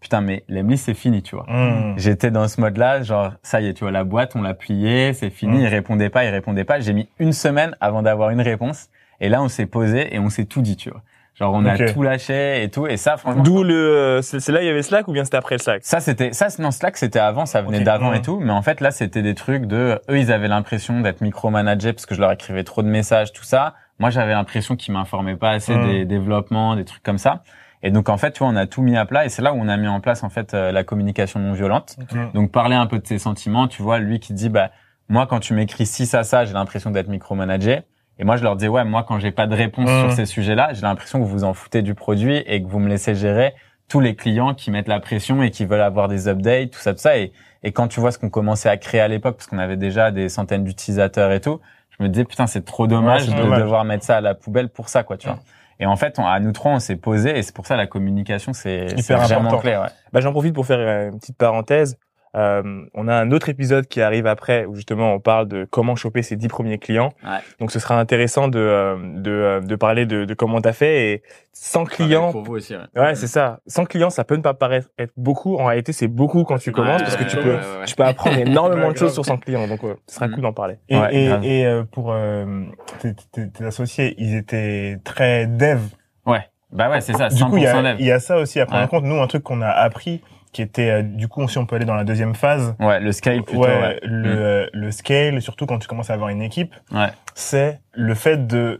putain, 0.00 0.20
mais 0.20 0.44
l'Emlist 0.48 0.84
c'est 0.84 0.94
fini, 0.94 1.22
tu 1.22 1.34
vois. 1.34 1.46
Mmh. 1.48 1.94
J'étais 1.96 2.30
dans 2.30 2.46
ce 2.48 2.60
mode-là, 2.60 3.02
genre 3.02 3.32
ça 3.42 3.60
y 3.60 3.68
est, 3.68 3.74
tu 3.74 3.84
vois, 3.84 3.90
la 3.92 4.04
boîte, 4.04 4.36
on 4.36 4.42
l'a 4.42 4.54
pliée, 4.54 5.12
c'est 5.14 5.30
fini, 5.30 5.58
Mm. 5.58 5.60
il 5.60 5.66
répondait 5.68 6.10
pas, 6.10 6.24
il 6.24 6.30
répondait 6.30 6.64
pas. 6.64 6.80
J'ai 6.80 6.92
mis 6.92 7.08
une 7.18 7.32
semaine 7.32 7.76
avant 7.80 8.02
d'avoir 8.02 8.30
une 8.30 8.40
réponse, 8.40 8.88
et 9.20 9.28
là 9.28 9.42
on 9.42 9.48
s'est 9.48 9.66
posé 9.66 10.14
et 10.14 10.18
on 10.18 10.28
s'est 10.28 10.44
tout 10.44 10.62
dit, 10.62 10.76
tu 10.76 10.90
vois. 10.90 11.02
Genre 11.36 11.52
on 11.52 11.64
a 11.64 11.76
tout 11.76 12.02
lâché 12.04 12.62
et 12.62 12.68
tout, 12.70 12.86
et 12.86 12.96
ça 12.96 13.16
franchement. 13.16 13.42
D'où 13.42 13.64
le, 13.64 14.20
c'est 14.22 14.46
là 14.52 14.62
il 14.62 14.66
y 14.66 14.68
avait 14.70 14.82
Slack 14.82 15.08
ou 15.08 15.12
bien 15.12 15.24
c'était 15.24 15.36
après 15.36 15.56
le 15.56 15.60
Slack? 15.60 15.80
Ça 15.84 15.98
c'était 15.98 16.32
ça 16.32 16.46
non 16.60 16.70
Slack 16.70 16.96
c'était 16.96 17.18
avant 17.18 17.44
ça 17.44 17.60
venait 17.60 17.80
d'avant 17.80 18.12
et 18.12 18.22
tout 18.22 18.38
mais 18.38 18.52
en 18.52 18.62
fait 18.62 18.80
là 18.80 18.92
c'était 18.92 19.20
des 19.20 19.34
trucs 19.34 19.64
de 19.66 20.00
eux 20.08 20.16
ils 20.16 20.30
avaient 20.30 20.46
l'impression 20.46 21.00
d'être 21.00 21.22
micromanagés 21.22 21.92
parce 21.92 22.06
que 22.06 22.14
je 22.14 22.20
leur 22.20 22.30
écrivais 22.30 22.62
trop 22.62 22.84
de 22.84 22.88
messages 22.88 23.32
tout 23.32 23.42
ça 23.42 23.74
moi 23.98 24.10
j'avais 24.10 24.32
l'impression 24.32 24.76
qu'ils 24.76 24.92
m'informaient 24.94 25.36
pas 25.36 25.50
assez 25.50 25.74
Mm. 25.76 25.86
des 25.86 26.04
développements 26.04 26.76
des 26.76 26.84
trucs 26.84 27.02
comme 27.02 27.18
ça 27.18 27.42
et 27.82 27.90
donc 27.90 28.08
en 28.08 28.16
fait 28.16 28.32
tu 28.32 28.38
vois 28.40 28.48
on 28.48 28.56
a 28.56 28.66
tout 28.66 28.82
mis 28.82 28.96
à 28.96 29.04
plat 29.06 29.24
et 29.24 29.28
c'est 29.28 29.42
là 29.42 29.52
où 29.52 29.56
on 29.58 29.68
a 29.68 29.76
mis 29.76 29.88
en 29.88 30.00
place 30.00 30.22
en 30.24 30.30
fait 30.30 30.54
euh, 30.54 30.72
la 30.72 30.84
communication 30.84 31.38
non 31.40 31.52
violente 31.52 31.96
Mm. 32.12 32.32
donc 32.34 32.50
parler 32.52 32.74
un 32.76 32.86
peu 32.86 32.98
de 32.98 33.06
ses 33.06 33.18
sentiments, 33.18 33.68
tu 33.68 33.82
vois, 33.82 33.98
lui 33.98 34.18
qui 34.20 34.32
dit 34.34 34.48
bah 34.48 34.70
moi 35.08 35.26
quand 35.26 35.40
tu 35.40 35.54
m'écris 35.54 35.86
ci 35.86 36.06
ça 36.06 36.22
ça, 36.24 36.44
j'ai 36.44 36.54
l'impression 36.54 36.90
d'être 36.90 37.08
micromanagé. 37.08 37.82
Et 38.18 38.24
moi 38.24 38.36
je 38.36 38.42
leur 38.44 38.56
dis 38.56 38.68
ouais, 38.68 38.84
moi 38.84 39.02
quand 39.06 39.18
j'ai 39.18 39.32
pas 39.32 39.46
de 39.46 39.54
réponse 39.54 39.90
Mm. 39.90 40.00
sur 40.00 40.12
ces 40.12 40.26
sujets-là, 40.26 40.72
j'ai 40.72 40.82
l'impression 40.82 41.18
que 41.18 41.24
vous 41.24 41.30
vous 41.30 41.44
en 41.44 41.52
foutez 41.52 41.82
du 41.82 41.94
produit 41.94 42.36
et 42.46 42.62
que 42.62 42.68
vous 42.68 42.78
me 42.78 42.88
laissez 42.88 43.14
gérer 43.14 43.54
tous 43.88 44.00
les 44.00 44.14
clients 44.14 44.54
qui 44.54 44.70
mettent 44.70 44.88
la 44.88 44.98
pression 45.00 45.42
et 45.42 45.50
qui 45.50 45.66
veulent 45.66 45.80
avoir 45.82 46.08
des 46.08 46.26
updates, 46.28 46.70
tout 46.70 46.78
ça 46.80 46.94
tout 46.94 47.00
ça 47.00 47.18
et 47.18 47.32
et 47.66 47.72
quand 47.72 47.88
tu 47.88 47.98
vois 48.00 48.12
ce 48.12 48.18
qu'on 48.18 48.28
commençait 48.30 48.68
à 48.68 48.76
créer 48.76 49.00
à 49.00 49.08
l'époque 49.08 49.36
parce 49.36 49.46
qu'on 49.46 49.58
avait 49.58 49.76
déjà 49.78 50.10
des 50.10 50.28
centaines 50.28 50.64
d'utilisateurs 50.64 51.32
et 51.32 51.40
tout, 51.40 51.60
je 51.98 52.02
me 52.04 52.08
disais 52.08 52.24
putain, 52.24 52.46
c'est 52.46 52.64
trop 52.64 52.86
dommage 52.86 53.28
Ouais, 53.28 53.34
de 53.36 53.40
dommage. 53.42 53.60
devoir 53.60 53.84
mettre 53.84 54.04
ça 54.04 54.16
à 54.16 54.20
la 54.20 54.34
poubelle 54.34 54.68
pour 54.68 54.88
ça 54.88 55.02
quoi, 55.02 55.16
tu 55.16 55.28
vois. 55.28 55.38
Et 55.80 55.86
en 55.86 55.96
fait, 55.96 56.18
on, 56.18 56.26
à 56.26 56.38
nous 56.38 56.52
trois, 56.52 56.70
on 56.72 56.78
s'est 56.78 56.94
posé 56.96 57.36
et 57.36 57.42
c'est 57.42 57.54
pour 57.54 57.66
ça 57.66 57.76
la 57.76 57.86
communication, 57.88 58.52
c'est 58.52 58.86
Hyper 58.96 59.18
vraiment 59.18 59.40
important. 59.48 59.58
clé. 59.58 59.76
Ouais. 59.76 59.88
Bah, 60.12 60.20
j'en 60.20 60.30
profite 60.30 60.54
pour 60.54 60.66
faire 60.66 60.78
euh, 60.78 61.10
une 61.10 61.18
petite 61.18 61.36
parenthèse. 61.36 61.98
Euh, 62.34 62.84
on 62.94 63.06
a 63.08 63.14
un 63.14 63.30
autre 63.30 63.48
épisode 63.48 63.86
qui 63.86 64.00
arrive 64.00 64.26
après 64.26 64.64
où 64.64 64.74
justement 64.74 65.12
on 65.14 65.20
parle 65.20 65.46
de 65.48 65.66
comment 65.70 65.94
choper 65.94 66.22
ses 66.22 66.36
dix 66.36 66.48
premiers 66.48 66.78
clients. 66.78 67.12
Ouais. 67.22 67.38
Donc 67.60 67.70
ce 67.70 67.78
sera 67.78 67.98
intéressant 67.98 68.48
de 68.48 68.58
euh, 68.58 68.96
de, 69.20 69.30
euh, 69.30 69.60
de 69.60 69.76
parler 69.76 70.04
de, 70.04 70.24
de 70.24 70.34
comment 70.34 70.60
t'as 70.60 70.72
fait 70.72 71.12
et 71.12 71.22
sans 71.52 71.84
clients. 71.84 72.32
Pour 72.32 72.42
vous 72.42 72.54
aussi. 72.56 72.74
Ouais. 72.74 73.00
Ouais, 73.00 73.14
c'est 73.14 73.28
ça. 73.28 73.60
Sans 73.66 73.84
clients, 73.84 74.10
ça 74.10 74.24
peut 74.24 74.34
ne 74.36 74.42
pas 74.42 74.54
paraître 74.54 74.88
être 74.98 75.12
beaucoup. 75.16 75.56
En 75.56 75.66
réalité, 75.66 75.92
c'est 75.92 76.08
beaucoup 76.08 76.42
quand 76.44 76.58
tu 76.58 76.72
commences 76.72 77.02
parce 77.02 77.16
que 77.16 77.24
tu 77.24 77.36
peux 77.36 77.50
ouais, 77.54 77.56
ouais. 77.80 77.84
tu 77.86 77.94
peux 77.94 78.02
apprendre 78.04 78.36
énormément 78.38 78.90
de 78.90 78.96
choses 78.96 79.14
sur 79.14 79.24
100 79.24 79.36
clients. 79.38 79.68
Donc 79.68 79.82
ouais, 79.84 79.94
ce 80.08 80.16
sera 80.16 80.26
Mm. 80.28 80.32
cool 80.32 80.42
d'en 80.42 80.52
parler. 80.52 80.76
Et, 80.88 80.98
Ouais, 80.98 81.40
et, 81.44 81.64
euh, 81.66 81.84
pour 81.84 82.12
euh, 82.12 82.64
tes, 83.00 83.14
tes- 83.32 83.48
tes 83.50 83.64
associés, 83.64 84.14
ils 84.18 84.34
étaient 84.34 84.98
très 85.04 85.46
dev. 85.46 85.78
Ouais. 86.26 86.40
Bah 86.72 86.90
ouais, 86.90 87.00
c'est 87.00 87.12
ça, 87.12 87.28
100% 87.28 87.36
Du 87.36 87.44
coup, 87.44 87.56
il 87.58 87.62
y, 87.62 87.66
a, 87.68 87.94
il 88.00 88.06
y 88.06 88.10
a 88.10 88.18
ça 88.18 88.38
aussi 88.38 88.58
à 88.58 88.66
prendre 88.66 88.80
Ouais. 88.80 88.86
en 88.86 88.88
compte. 88.88 89.04
Nous, 89.04 89.20
un 89.22 89.26
truc 89.28 89.44
qu'on 89.44 89.62
a 89.62 89.68
appris, 89.68 90.22
qui 90.54 90.62
était, 90.62 90.88
euh, 90.90 91.02
du 91.02 91.28
coup, 91.28 91.46
si 91.48 91.58
on 91.58 91.66
peut 91.66 91.76
aller 91.76 91.84
dans 91.84 91.96
la 91.96 92.04
deuxième 92.04 92.34
phase, 92.34 92.74
Ouais, 92.80 93.00
le 93.00 93.12
scale 93.12 93.42
plutôt. 93.42 93.60
ouais, 93.64 93.78
Ouais, 93.80 93.98
le, 94.04 94.34
Mm. 94.34 94.38
euh, 94.38 94.66
le 94.72 94.90
scale, 94.92 95.42
surtout 95.42 95.66
quand 95.66 95.78
tu 95.80 95.88
commences 95.88 96.08
à 96.10 96.14
avoir 96.14 96.30
une 96.30 96.40
équipe, 96.40 96.72
Ouais. 96.92 97.10
c'est 97.34 97.80
le 97.92 98.14
fait 98.14 98.46
de 98.46 98.78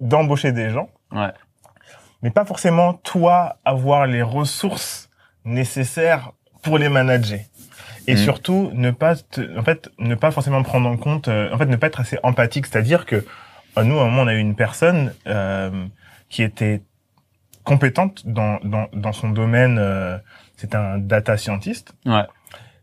d'embaucher 0.00 0.50
des 0.52 0.70
gens, 0.70 0.88
Ouais. 1.12 1.28
mais 2.22 2.30
pas 2.30 2.46
forcément 2.46 2.94
toi 2.94 3.58
avoir 3.66 4.06
les 4.06 4.22
ressources 4.22 5.10
nécessaires 5.44 6.32
pour 6.62 6.78
les 6.78 6.88
manager. 6.88 7.40
Et 8.06 8.14
Mm. 8.14 8.16
surtout, 8.16 8.70
ne 8.72 8.90
pas, 8.90 9.14
te- 9.16 9.58
en 9.58 9.62
fait, 9.62 9.90
ne 9.98 10.14
pas 10.14 10.30
forcément 10.30 10.62
prendre 10.62 10.88
en 10.88 10.96
compte, 10.96 11.28
euh, 11.28 11.52
en 11.52 11.58
fait, 11.58 11.66
ne 11.66 11.76
pas 11.76 11.88
être 11.88 12.00
assez 12.00 12.18
empathique. 12.22 12.66
C'est-à-dire 12.66 13.04
que 13.04 13.16
euh, 13.76 13.84
nous, 13.84 13.98
à 13.98 14.02
un 14.02 14.06
moment, 14.06 14.22
on 14.22 14.26
a 14.26 14.34
eu 14.34 14.38
une 14.38 14.56
personne 14.56 15.12
euh, 15.26 15.70
qui 16.30 16.42
était 16.42 16.80
compétente 17.62 18.26
dans, 18.26 18.58
dans, 18.64 18.88
dans 18.94 19.12
son 19.12 19.28
domaine. 19.28 19.78
C'était 20.60 20.76
un 20.76 20.98
data 20.98 21.36
scientist. 21.38 21.94
Ouais. 22.04 22.24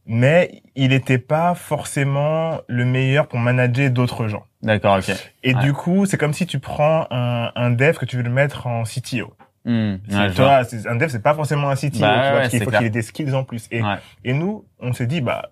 mais 0.10 0.62
il 0.76 0.90
n'était 0.92 1.18
pas 1.18 1.54
forcément 1.54 2.62
le 2.70 2.86
meilleur 2.86 3.28
pour 3.28 3.40
manager 3.40 3.90
d'autres 3.92 4.28
gens. 4.30 4.46
D'accord, 4.64 4.98
ok. 5.00 5.14
Et 5.44 5.54
Ouais. 5.54 5.62
du 5.62 5.74
coup, 5.74 6.06
c'est 6.06 6.18
comme 6.18 6.32
si 6.34 6.48
tu 6.48 6.60
prends 6.60 7.06
un, 7.12 7.52
un 7.56 7.72
dev 7.72 7.98
que 7.98 8.06
tu 8.06 8.16
veux 8.16 8.24
le 8.24 8.30
mettre 8.30 8.68
en 8.68 8.84
CTO. 8.86 9.34
C'est- 9.66 9.72
ouais, 9.72 10.28
vois, 10.30 10.64
c'est- 10.64 10.88
un 10.88 10.96
dev, 10.96 11.10
c'est 11.10 11.22
pas 11.22 11.34
forcément 11.34 11.70
un 11.70 11.76
CTO, 11.76 12.00
Bah 12.00 12.08
tu 12.08 12.20
vois, 12.20 12.22
ouais, 12.22 12.32
parce 12.38 12.50
qu'il 12.50 12.60
c'est 12.60 12.66
faut 12.66 12.72
qu'il 12.72 12.86
ait 12.86 12.90
des 12.90 13.02
skills 13.02 13.34
en 13.34 13.44
plus. 13.44 13.68
Et, 13.70 13.82
Ouais. 13.84 13.96
et 14.24 14.32
nous, 14.34 14.66
on 14.80 14.94
s'est 14.94 15.08
dit, 15.08 15.20
bah, 15.20 15.50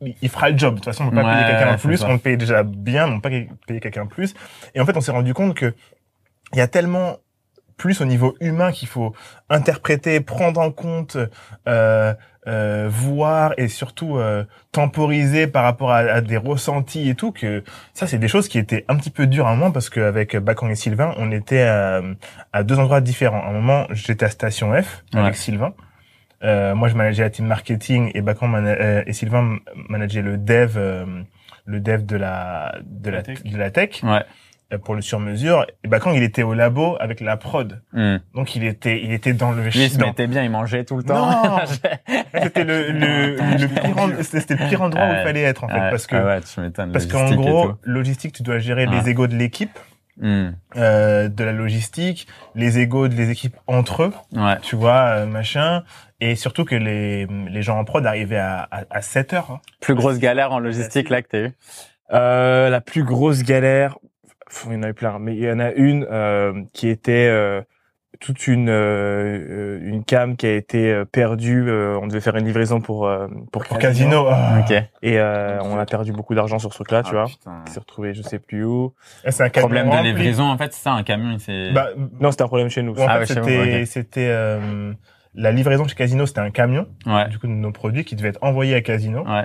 il 0.00 0.14
il 0.22 0.28
fera 0.30 0.48
le 0.48 0.56
job. 0.56 0.76
De 0.76 0.78
toute 0.78 0.86
façon, 0.86 1.04
on 1.04 1.10
peut 1.10 1.16
pas 1.16 1.24
Ouais, 1.24 1.34
payer 1.34 1.46
quelqu'un 1.52 1.74
en 1.74 1.76
c'est 1.76 1.86
plus. 1.88 1.96
ça. 1.98 2.08
On 2.08 2.12
le 2.14 2.18
paye 2.18 2.38
déjà 2.38 2.62
bien, 2.62 3.06
mais 3.06 3.12
on 3.16 3.20
peut 3.20 3.28
pas 3.28 3.54
payer 3.66 3.80
quelqu'un 3.80 4.02
en 4.04 4.06
plus. 4.06 4.32
Et 4.74 4.80
en 4.80 4.86
fait, 4.86 4.96
on 4.96 5.02
s'est 5.02 5.12
rendu 5.12 5.34
compte 5.34 5.52
que 5.54 5.74
il 6.54 6.58
y 6.58 6.62
a 6.62 6.68
tellement 6.68 7.18
plus 7.80 8.00
au 8.02 8.04
niveau 8.04 8.36
humain 8.40 8.70
qu'il 8.72 8.88
faut 8.88 9.14
interpréter, 9.48 10.20
prendre 10.20 10.60
en 10.60 10.70
compte, 10.70 11.16
euh, 11.66 12.12
euh, 12.46 12.88
voir 12.90 13.52
et 13.56 13.68
surtout 13.68 14.16
euh, 14.18 14.44
temporiser 14.72 15.46
par 15.46 15.64
rapport 15.64 15.90
à, 15.90 15.98
à 15.98 16.20
des 16.20 16.36
ressentis 16.36 17.08
et 17.08 17.14
tout 17.14 17.32
que 17.32 17.62
ça 17.94 18.06
c'est 18.06 18.18
des 18.18 18.28
choses 18.28 18.48
qui 18.48 18.58
étaient 18.58 18.84
un 18.88 18.96
petit 18.96 19.10
peu 19.10 19.26
dures 19.26 19.46
à 19.46 19.50
un 19.50 19.56
moment 19.56 19.72
parce 19.72 19.88
qu'avec 19.90 20.36
Bacon 20.36 20.70
et 20.70 20.74
Sylvain 20.74 21.14
on 21.18 21.30
était 21.32 21.62
à, 21.62 22.02
à 22.52 22.62
deux 22.62 22.78
endroits 22.78 23.00
différents. 23.00 23.42
À 23.42 23.48
un 23.48 23.52
moment 23.52 23.86
j'étais 23.90 24.24
à 24.26 24.30
Station 24.30 24.68
F 24.82 25.04
avec. 25.14 25.34
Sylvain. 25.36 25.72
Euh, 26.42 26.74
moi 26.74 26.88
je 26.88 26.94
manageais 26.94 27.22
la 27.22 27.30
team 27.30 27.46
marketing 27.46 28.10
et 28.14 28.20
Bacon 28.22 28.54
euh, 28.54 29.02
et 29.06 29.12
Sylvain 29.12 29.58
manageait 29.88 30.22
le 30.22 30.38
dev 30.38 30.72
euh, 30.76 31.04
le 31.66 31.80
dev 31.80 32.04
de 32.06 32.16
la 32.16 32.74
de 32.84 33.10
la, 33.10 33.16
La 33.18 33.22
tech. 33.22 33.42
de 33.44 33.56
la 33.58 33.70
tech 33.70 34.02
Ouais. 34.02 34.24
Euh, 34.72 34.78
pour 34.78 34.94
le 34.94 35.02
sur-mesure. 35.02 35.66
Et 35.84 35.88
Bacon 35.88 36.14
il 36.14 36.22
était 36.22 36.42
au 36.42 36.54
labo 36.54 36.96
avec 37.00 37.20
la 37.20 37.36
prod. 37.36 37.82
Hmm. 37.92 38.16
Donc 38.34 38.56
il 38.56 38.64
était 38.64 39.02
il 39.02 39.12
était 39.12 39.32
dans 39.32 39.52
le 39.52 39.66
il 39.74 39.90
se 39.90 39.98
dans- 39.98 40.06
mettait 40.06 40.26
bien, 40.26 40.42
il 40.42 40.50
mangeait 40.50 40.84
tout 40.84 40.96
le 40.96 41.02
temps. 41.02 41.26
non, 41.44 41.58
c'était 42.42 42.64
le, 42.64 42.90
le, 42.92 43.36
le 43.36 43.68
pire, 43.68 44.24
c'était 44.24 44.54
le 44.56 44.68
pire 44.68 44.82
endroit 44.82 45.04
où 45.06 45.10
il 45.12 45.22
fallait 45.24 45.42
être 45.42 45.64
en 45.64 45.68
fait, 45.68 45.90
parce 45.90 46.06
que 46.06 46.16
ah 46.16 46.24
ouais, 46.26 46.40
tu 46.40 46.90
parce 46.92 47.06
qu'en 47.06 47.30
gros, 47.34 47.72
logistique, 47.84 48.32
tu 48.32 48.42
dois 48.42 48.58
gérer 48.58 48.86
les 48.86 49.08
égos 49.08 49.26
de 49.26 49.34
l'équipe, 49.36 49.78
Hmm. 50.22 50.50
euh, 50.76 51.28
de 51.28 51.44
la 51.44 51.52
logistique, 51.52 52.26
les 52.54 52.78
égos 52.78 53.08
de 53.08 53.14
les 53.14 53.30
équipes 53.30 53.56
entre 53.66 54.02
eux, 54.02 54.12
Ouais. 54.36 54.58
tu 54.60 54.76
vois, 54.76 55.04
euh, 55.20 55.26
machin, 55.26 55.82
et 56.20 56.34
surtout 56.34 56.66
que 56.66 56.74
les 56.74 57.26
les 57.48 57.62
gens 57.62 57.78
en 57.78 57.84
prod 57.86 58.04
arrivaient 58.04 58.36
à 58.36 58.68
à, 58.70 58.82
à 58.90 59.00
7 59.00 59.32
heures. 59.32 59.50
hein. 59.50 59.60
Plus 59.80 59.94
grosse 59.94 60.18
galère 60.18 60.52
en 60.52 60.58
logistique 60.58 61.08
là 61.08 61.22
que 61.22 61.28
t'as 61.28 61.38
eu. 61.38 61.52
Euh, 62.12 62.68
la 62.68 62.82
plus 62.82 63.02
grosse 63.02 63.42
galère, 63.44 63.96
il 64.66 64.72
y 64.74 64.76
en 64.76 64.82
a 64.82 64.88
eu 64.88 64.94
plein, 64.94 65.18
mais 65.18 65.34
il 65.36 65.42
y 65.42 65.50
en 65.50 65.58
a 65.60 65.70
une 65.72 66.06
euh, 66.10 66.62
qui 66.72 66.88
était 66.88 67.28
euh, 67.28 67.62
toute 68.20 68.46
une 68.48 68.68
euh, 68.68 68.72
euh, 68.72 69.80
une 69.82 70.04
cam 70.04 70.36
qui 70.36 70.46
a 70.46 70.54
été 70.54 70.92
euh, 70.92 71.04
perdue. 71.04 71.68
euh, 71.68 71.98
on 72.02 72.06
devait 72.06 72.20
faire 72.20 72.36
une 72.36 72.44
livraison 72.44 72.80
pour 72.80 73.06
euh, 73.06 73.28
pour, 73.52 73.64
Pour 73.64 73.78
casino. 73.78 74.26
ah. 74.28 74.58
Ok. 74.60 74.72
et 75.02 75.18
euh, 75.18 75.58
on 75.62 75.78
a 75.78 75.86
perdu 75.86 76.12
beaucoup 76.12 76.34
d'argent 76.34 76.58
sur 76.58 76.70
ce 76.72 76.76
truc-là, 76.78 77.02
tu 77.02 77.10
Ah, 77.12 77.22
vois. 77.22 77.26
putain. 77.26 77.62
Qui 77.66 77.72
s'est 77.72 77.80
retrouvé, 77.80 78.12
je 78.14 78.22
sais 78.22 78.38
plus 78.38 78.64
où. 78.64 78.92
Et 79.24 79.30
C'est 79.30 79.44
un 79.44 79.48
Problème 79.50 79.88
de 79.88 80.02
livraison, 80.02 80.44
en 80.44 80.58
fait, 80.58 80.72
c'est 80.74 80.82
ça, 80.82 80.92
un 80.92 81.02
camion, 81.02 81.30
il 81.32 81.40
s'est... 81.40 81.70
Bah, 81.72 81.88
Non, 82.20 82.30
c'était 82.30 82.42
un 82.42 82.48
problème 82.48 82.68
chez 82.68 82.82
nous. 82.82 82.92
en 83.00 83.06
Ah 83.08 83.14
fait, 83.14 83.20
ouais, 83.20 83.26
chez 83.26 83.40
vous, 83.40 83.48
c'était 83.64 83.84
c'était 83.86 84.28
euh, 84.28 84.92
la 85.34 85.52
livraison 85.52 85.86
chez 85.86 85.94
Casino, 85.94 86.26
c'était 86.26 86.40
un 86.40 86.50
camion. 86.50 86.86
ouais. 87.06 87.28
du 87.28 87.38
coup 87.38 87.46
de 87.46 87.52
nos 87.52 87.70
produits 87.72 88.04
qui 88.04 88.16
devaient 88.16 88.30
être 88.30 88.42
envoyés 88.42 88.74
à 88.74 88.80
Casino, 88.82 89.24
Ouais. 89.24 89.44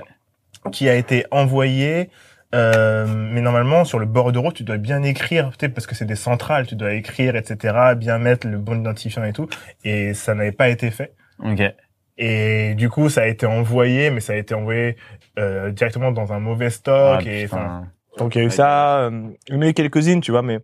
qui 0.72 0.88
a 0.88 0.94
été 0.96 1.24
envoyé. 1.30 2.10
Euh, 2.54 3.06
mais 3.06 3.40
normalement, 3.40 3.84
sur 3.84 3.98
le 3.98 4.06
bord 4.06 4.32
de 4.32 4.38
route, 4.38 4.54
tu 4.54 4.62
dois 4.64 4.76
bien 4.78 5.02
écrire, 5.02 5.50
parce 5.74 5.86
que 5.86 5.94
c'est 5.94 6.04
des 6.04 6.16
centrales, 6.16 6.66
tu 6.66 6.76
dois 6.76 6.94
écrire, 6.94 7.36
etc., 7.36 7.94
bien 7.96 8.18
mettre 8.18 8.46
le 8.46 8.58
bon 8.58 8.80
identifiant 8.80 9.24
et 9.24 9.32
tout. 9.32 9.48
Et 9.84 10.14
ça 10.14 10.34
n'avait 10.34 10.52
pas 10.52 10.68
été 10.68 10.90
fait. 10.90 11.14
Ok. 11.44 11.60
Et 12.18 12.74
du 12.76 12.88
coup, 12.88 13.08
ça 13.10 13.22
a 13.22 13.26
été 13.26 13.44
envoyé, 13.46 14.10
mais 14.10 14.20
ça 14.20 14.32
a 14.32 14.36
été 14.36 14.54
envoyé 14.54 14.96
euh, 15.38 15.70
directement 15.70 16.12
dans 16.12 16.32
un 16.32 16.38
mauvais 16.40 16.70
stock. 16.70 17.22
Ah, 17.26 17.30
et 17.30 17.46
Donc 18.16 18.34
il 18.34 18.38
y 18.38 18.40
a 18.40 18.44
eu 18.46 18.50
ça, 18.50 19.00
euh, 19.00 19.28
il 19.48 19.54
y 19.54 19.58
en 19.58 19.62
a 19.62 19.68
eu 19.68 19.74
quelques-unes, 19.74 20.22
tu 20.22 20.30
vois, 20.30 20.40
mais 20.40 20.60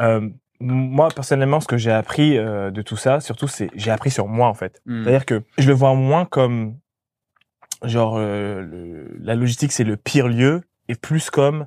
euh, 0.00 0.28
moi 0.58 1.08
personnellement, 1.14 1.60
ce 1.60 1.68
que 1.68 1.76
j'ai 1.76 1.92
appris 1.92 2.36
euh, 2.36 2.72
de 2.72 2.82
tout 2.82 2.96
ça, 2.96 3.20
surtout, 3.20 3.46
c'est 3.46 3.70
j'ai 3.76 3.92
appris 3.92 4.10
sur 4.10 4.26
moi 4.26 4.48
en 4.48 4.54
fait. 4.54 4.82
Hmm. 4.86 5.04
C'est-à-dire 5.04 5.24
que 5.24 5.42
je 5.58 5.68
le 5.68 5.74
vois 5.74 5.94
moins 5.94 6.24
comme 6.24 6.74
genre 7.84 8.16
euh, 8.18 8.60
le- 8.60 9.16
la 9.20 9.36
logistique 9.36 9.70
c'est 9.70 9.84
le 9.84 9.96
pire 9.96 10.26
lieu 10.26 10.62
et 10.88 10.94
plus 10.94 11.30
comme 11.30 11.66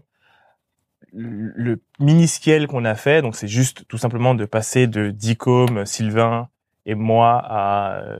le 1.13 1.53
le 1.55 1.81
mini-scale 1.99 2.67
qu'on 2.67 2.85
a 2.85 2.95
fait. 2.95 3.21
Donc 3.21 3.35
c'est 3.35 3.47
juste 3.47 3.87
tout 3.87 3.97
simplement 3.97 4.35
de 4.35 4.45
passer 4.45 4.87
de 4.87 5.11
Dicom, 5.11 5.85
Sylvain 5.85 6.49
et 6.85 6.95
moi 6.95 7.41
à 7.43 7.99
euh, 7.99 8.17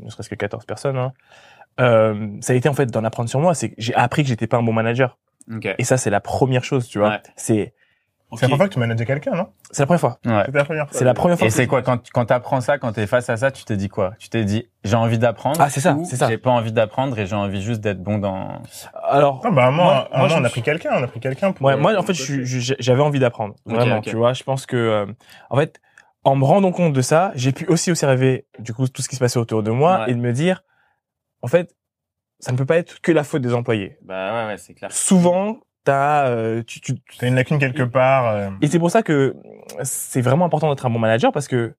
ne 0.00 0.10
serait-ce 0.10 0.28
que 0.28 0.34
14 0.34 0.64
personnes. 0.64 0.96
Hein. 0.96 1.12
Euh, 1.78 2.28
ça 2.40 2.52
a 2.52 2.56
été 2.56 2.68
en 2.68 2.74
fait 2.74 2.86
d'en 2.86 3.04
apprendre 3.04 3.28
sur 3.28 3.40
moi. 3.40 3.54
C'est 3.54 3.70
que 3.70 3.74
j'ai 3.78 3.94
appris 3.94 4.22
que 4.22 4.28
j'étais 4.28 4.46
pas 4.46 4.56
un 4.56 4.62
bon 4.62 4.72
manager. 4.72 5.18
Ok. 5.52 5.68
Et 5.78 5.84
ça 5.84 5.96
c'est 5.96 6.10
la 6.10 6.20
première 6.20 6.64
chose, 6.64 6.88
tu 6.88 6.98
vois. 6.98 7.10
Ouais. 7.10 7.22
C'est 7.36 7.74
c'est 8.36 8.42
la 8.42 8.48
première 8.48 8.56
fois 8.58 8.68
que 8.68 8.72
tu 8.74 8.78
manageais 8.78 9.04
quelqu'un, 9.06 9.34
non? 9.34 9.48
C'est 9.70 9.82
la 9.82 9.86
première 9.86 10.00
fois. 10.00 10.18
Ouais. 10.24 10.42
C'était 10.46 10.58
la 10.58 10.64
première 10.64 10.88
fois. 10.88 10.98
C'est 10.98 11.04
la 11.04 11.14
première 11.14 11.38
fois. 11.38 11.46
Et 11.46 11.50
c'est 11.50 11.66
quoi 11.66 11.82
quand 11.82 12.10
quand 12.10 12.24
t'apprends 12.26 12.60
ça, 12.60 12.78
quand 12.78 12.92
t'es 12.92 13.06
face 13.06 13.28
à 13.30 13.36
ça, 13.36 13.50
tu 13.50 13.64
te 13.64 13.72
dis 13.72 13.88
quoi? 13.88 14.12
Tu 14.18 14.28
t'es 14.28 14.44
dit 14.44 14.68
j'ai 14.84 14.96
envie 14.96 15.18
d'apprendre. 15.18 15.60
Ah, 15.60 15.68
c'est 15.70 15.80
ça, 15.80 15.96
c'est 16.04 16.16
ça. 16.16 16.28
J'ai 16.28 16.38
pas 16.38 16.50
envie 16.50 16.72
d'apprendre 16.72 17.18
et 17.18 17.26
j'ai 17.26 17.36
envie 17.36 17.62
juste 17.62 17.80
d'être 17.80 18.02
bon 18.02 18.18
dans. 18.18 18.62
Alors 19.02 19.40
Ah, 19.44 19.50
bah, 19.50 19.64
à 19.64 19.66
un 19.68 19.70
moment, 19.70 19.84
Moi- 19.84 19.94
à 19.94 19.98
un 19.98 20.08
moi, 20.08 20.18
moment, 20.18 20.28
je 20.28 20.34
on 20.36 20.40
me 20.40 20.46
a 20.46 20.50
pris 20.50 20.62
quelqu'un, 20.62 20.90
on 20.98 21.02
a 21.02 21.08
pris 21.08 21.20
quelqu'un 21.20 21.52
pour. 21.52 21.66
Ouais, 21.66 21.76
moi 21.76 21.96
en 21.98 22.02
fait, 22.02 22.14
suis- 22.14 22.44
je- 22.46 22.74
j'avais 22.78 23.02
envie 23.02 23.18
d'apprendre, 23.20 23.54
vraiment. 23.66 24.00
Tu 24.00 24.16
vois, 24.16 24.32
je 24.32 24.42
pense 24.42 24.66
que, 24.66 24.76
euh, 24.76 25.06
en 25.50 25.56
fait, 25.56 25.80
en 26.24 26.36
me 26.36 26.44
rendant 26.44 26.72
compte 26.72 26.92
de 26.92 27.00
ça, 27.02 27.32
j'ai 27.34 27.52
pu 27.52 27.66
aussi 27.66 27.90
observer 27.90 28.46
du 28.58 28.74
coup 28.74 28.86
tout 28.88 29.00
ce 29.02 29.08
qui 29.08 29.16
se 29.16 29.20
passait 29.20 29.38
autour 29.38 29.62
de 29.62 29.70
moi 29.70 30.00
Ouais. 30.04 30.10
et 30.10 30.14
de 30.14 30.20
me 30.20 30.32
dire, 30.32 30.62
en 31.42 31.46
fait, 31.48 31.74
ça 32.40 32.52
ne 32.52 32.56
peut 32.56 32.66
pas 32.66 32.76
être 32.76 33.00
que 33.00 33.12
la 33.12 33.24
faute 33.24 33.42
des 33.42 33.52
employés. 33.54 33.98
Bah 34.02 34.32
ouais, 34.44 34.46
ouais, 34.52 34.56
c'est 34.58 34.74
clair. 34.74 34.90
Souvent, 34.92 35.58
t'as, 35.84 36.28
euh, 36.28 36.62
tu, 36.66 36.80
tu, 36.80 36.94
T'as 37.18 37.26
une 37.28 37.34
lacune 37.34 37.58
quelque 37.58 37.82
part. 37.82 38.26
euh, 38.28 38.50
et 38.60 38.66
c'est 38.68 38.78
pour 38.78 38.90
ça 38.90 39.02
que 39.02 39.34
c'est 39.82 40.20
vraiment 40.20 40.44
important 40.44 40.68
d'être 40.70 40.86
un 40.86 40.90
bon 40.90 40.98
manager 40.98 41.32
parce 41.32 41.48
que 41.48 41.74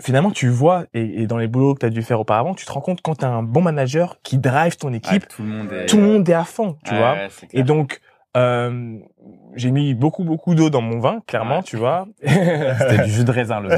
finalement, 0.00 0.30
tu 0.30 0.48
vois, 0.48 0.84
et, 0.94 1.22
et 1.22 1.26
dans 1.26 1.38
les 1.38 1.48
boulots 1.48 1.74
que 1.74 1.80
tu 1.80 1.86
as 1.86 1.90
dû 1.90 2.02
faire 2.02 2.20
auparavant, 2.20 2.54
tu 2.54 2.66
te 2.66 2.72
rends 2.72 2.80
compte 2.80 3.00
quand 3.02 3.16
tu 3.16 3.24
as 3.24 3.30
un 3.30 3.42
bon 3.42 3.62
manager 3.62 4.18
qui 4.22 4.38
drive 4.38 4.76
ton 4.76 4.92
équipe, 4.92 5.22
Ouais, 5.22 5.28
tout 5.36 5.42
le 5.42 5.48
monde 5.48 5.72
est. 5.72 5.86
tout 5.86 5.96
le 5.96 6.02
monde 6.02 6.28
est 6.28 6.34
à 6.34 6.44
fond, 6.44 6.76
tu 6.84 6.92
Ouais, 6.92 6.98
vois. 6.98 7.12
ouais. 7.14 7.28
Et 7.52 7.62
donc, 7.62 8.00
euh, 8.36 8.98
j'ai 9.54 9.70
mis 9.70 9.94
beaucoup, 9.94 10.22
beaucoup 10.24 10.54
d'eau 10.54 10.68
dans 10.70 10.82
mon 10.82 10.98
vin, 11.00 11.22
clairement, 11.26 11.58
Ouais. 11.58 11.62
tu 11.62 11.76
vois. 11.76 12.06
C'était 12.22 13.04
du 13.04 13.10
jus 13.10 13.24
de 13.24 13.30
raisin 13.30 13.60
le. 13.60 13.70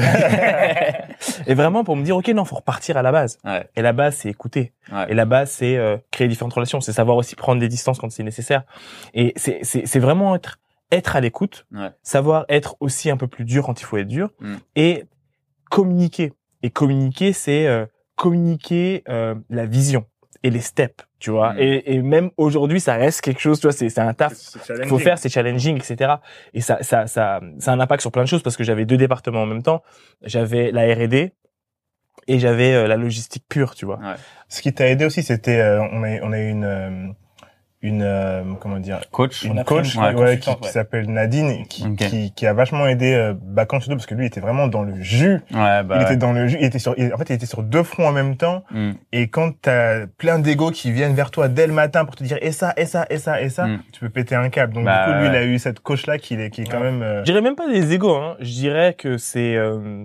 et 1.47 1.55
vraiment 1.55 1.85
pour 1.85 1.97
me 1.97 2.03
dire, 2.03 2.17
ok, 2.17 2.29
non, 2.29 2.45
faut 2.45 2.57
repartir 2.57 2.97
à 2.97 3.03
la 3.03 3.13
base. 3.13 3.39
Ouais. 3.45 3.69
Et 3.77 3.83
la 3.83 3.93
base, 3.93 4.17
c'est 4.17 4.29
écouter. 4.29 4.73
Ouais. 4.93 5.07
Et 5.11 5.15
la 5.15 5.25
base, 5.25 5.51
c'est 5.51 5.77
euh, 5.77 5.97
créer 6.11 6.29
différentes 6.29 6.53
relations. 6.55 6.81
C'est 6.81 6.93
savoir 6.93 7.17
aussi 7.17 7.37
prendre 7.37 7.61
des 7.61 7.69
distances 7.69 7.99
quand 7.99 8.11
c'est 8.11 8.23
nécessaire. 8.25 8.65
Et 9.15 9.33
c'est, 9.37 9.99
vraiment 9.99 10.35
être, 10.35 10.59
être 10.91 11.17
à 11.17 11.21
l'écoute, 11.21 11.67
savoir 12.03 12.45
être 12.49 12.77
aussi 12.81 13.11
un 13.11 13.17
peu 13.17 13.27
plus 13.29 13.45
dur 13.45 13.65
quand 13.65 13.81
il 13.81 13.85
faut 13.85 13.97
être 13.99 14.09
dur, 14.09 14.31
Mm. 14.41 14.55
et 14.77 15.05
communiquer. 15.71 16.33
Et 16.63 16.71
communiquer, 16.71 17.33
c'est 17.33 17.67
euh, 17.67 17.87
communiquer 18.17 19.05
la 19.07 19.67
vision 19.67 20.05
et 20.43 20.51
les 20.51 20.61
steps, 20.61 21.05
tu 21.19 21.31
vois. 21.31 21.55
Mm. 21.55 21.59
Et, 21.59 21.95
et 21.95 22.03
même 22.03 22.31
aujourd'hui, 22.37 22.81
ça 22.81 22.95
reste 22.95 23.21
quelque 23.21 23.41
chose, 23.41 23.61
tu 23.61 23.67
vois, 23.67 23.73
c'est, 23.73 23.89
c'est 23.89 24.01
un 24.01 24.15
taf 24.15 24.35
qu'il 24.35 24.61
challenging. 24.63 24.89
faut 24.89 24.99
faire, 24.99 25.19
c'est 25.19 25.29
challenging, 25.29 25.77
etc. 25.77 26.15
Et 26.55 26.61
ça, 26.61 26.83
ça, 26.83 27.07
ça, 27.07 27.41
ça 27.59 27.73
a 27.73 27.75
un 27.75 27.81
impact 27.81 28.03
sur 28.03 28.13
plein 28.13 28.23
de 28.23 28.29
choses 28.29 28.43
parce 28.43 28.57
que 28.57 28.65
j'avais 28.65 28.85
deux 28.85 28.97
départements 28.97 29.43
en 29.43 29.47
même 29.47 29.63
temps. 29.63 29.83
J'avais 30.23 30.71
la 30.71 30.83
R&D 30.95 31.33
et 32.29 32.39
j'avais 32.39 32.75
euh, 32.75 32.87
la 32.87 32.97
logistique 32.97 33.45
pure, 33.49 33.75
tu 33.75 33.87
vois. 33.87 33.99
Ce 34.49 34.63
qui 34.63 34.73
t'a 34.73 34.89
aidé 34.89 35.05
aussi, 35.05 35.23
c'était, 35.23 35.61
euh, 35.61 35.83
on 35.93 36.05
a, 36.05 36.21
on 36.23 36.33
a 36.33 36.39
eu 36.39 36.49
une, 36.49 36.65
euh, 36.65 37.09
une, 37.81 38.03
euh, 38.03 38.43
comment 38.61 38.79
dire, 38.81 39.01
Coach. 39.13 39.45
une 39.45 39.63
coach 39.63 39.95
ouais, 39.97 40.39
qui, 40.39 40.51
ouais. 40.51 40.57
s'appelle 40.63 41.09
Nadine, 41.11 41.65
qui, 41.69 41.95
qui, 41.95 42.33
qui 42.35 42.47
a 42.47 42.53
vachement 42.53 42.87
aidé 42.89 43.15
euh, 43.15 43.35
Bacan 43.41 43.79
surtout 43.79 43.95
parce 43.97 44.07
que 44.07 44.17
lui 44.17 44.25
il 44.25 44.27
était 44.27 44.41
vraiment 44.41 44.67
dans 44.67 44.83
le 44.83 45.01
jus. 45.01 45.41
Ouais, 45.55 45.83
bah. 45.85 45.97
il 45.97 46.03
était 46.03 46.17
dans 46.17 46.33
le 46.33 46.49
jus. 46.49 46.57
Il 46.61 46.67
était 46.67 46.81
sur, 46.81 46.95
il- 46.99 47.15
en 47.15 47.17
fait, 47.19 47.31
il 47.31 47.35
était 47.35 47.47
sur 47.47 47.63
deux 47.63 47.85
fronts 47.85 48.09
en 48.09 48.13
même 48.13 48.37
temps. 48.37 48.65
Hmm. 48.73 48.93
Et 49.13 49.29
quand 49.29 49.53
t'as 49.63 50.07
plein 50.07 50.39
d'égos 50.41 50.73
qui 50.73 50.91
viennent 50.91 51.15
vers 51.15 51.31
toi 51.31 51.47
dès 51.49 51.67
le 51.69 51.73
matin 51.73 52.05
pour 52.05 52.17
te 52.17 52.25
dire 52.25 52.39
et 52.43 52.51
ça, 52.51 52.75
et 52.77 52.85
ça, 52.87 53.07
et 53.11 53.19
ça, 53.19 53.41
et 53.41 53.49
ça, 53.49 53.67
Mm. 53.67 53.79
tu 53.93 54.01
peux 54.01 54.09
péter 54.09 54.35
un 54.35 54.49
câble. 54.49 54.73
Donc 54.75 54.85
Bah, 54.85 55.07
du 55.07 55.13
coup, 55.13 55.19
lui, 55.19 55.29
ouais. 55.29 55.33
il 55.35 55.37
a 55.37 55.45
eu 55.45 55.59
cette 55.59 55.79
coach 55.81 56.07
là 56.07 56.19
qui 56.19 56.35
est, 56.35 56.51
qui 56.51 56.63
est 56.63 56.65
quand 56.65 56.79
Ouais. 56.81 56.91
même. 56.91 57.03
euh, 57.03 57.21
Je 57.21 57.25
dirais 57.27 57.41
même 57.43 57.55
pas 57.57 57.69
des 57.69 57.93
égos, 57.93 58.15
hein. 58.17 58.37
Je 58.41 58.51
dirais 58.53 58.95
que 58.99 59.19
c'est 59.19 59.55
euh, 59.57 60.05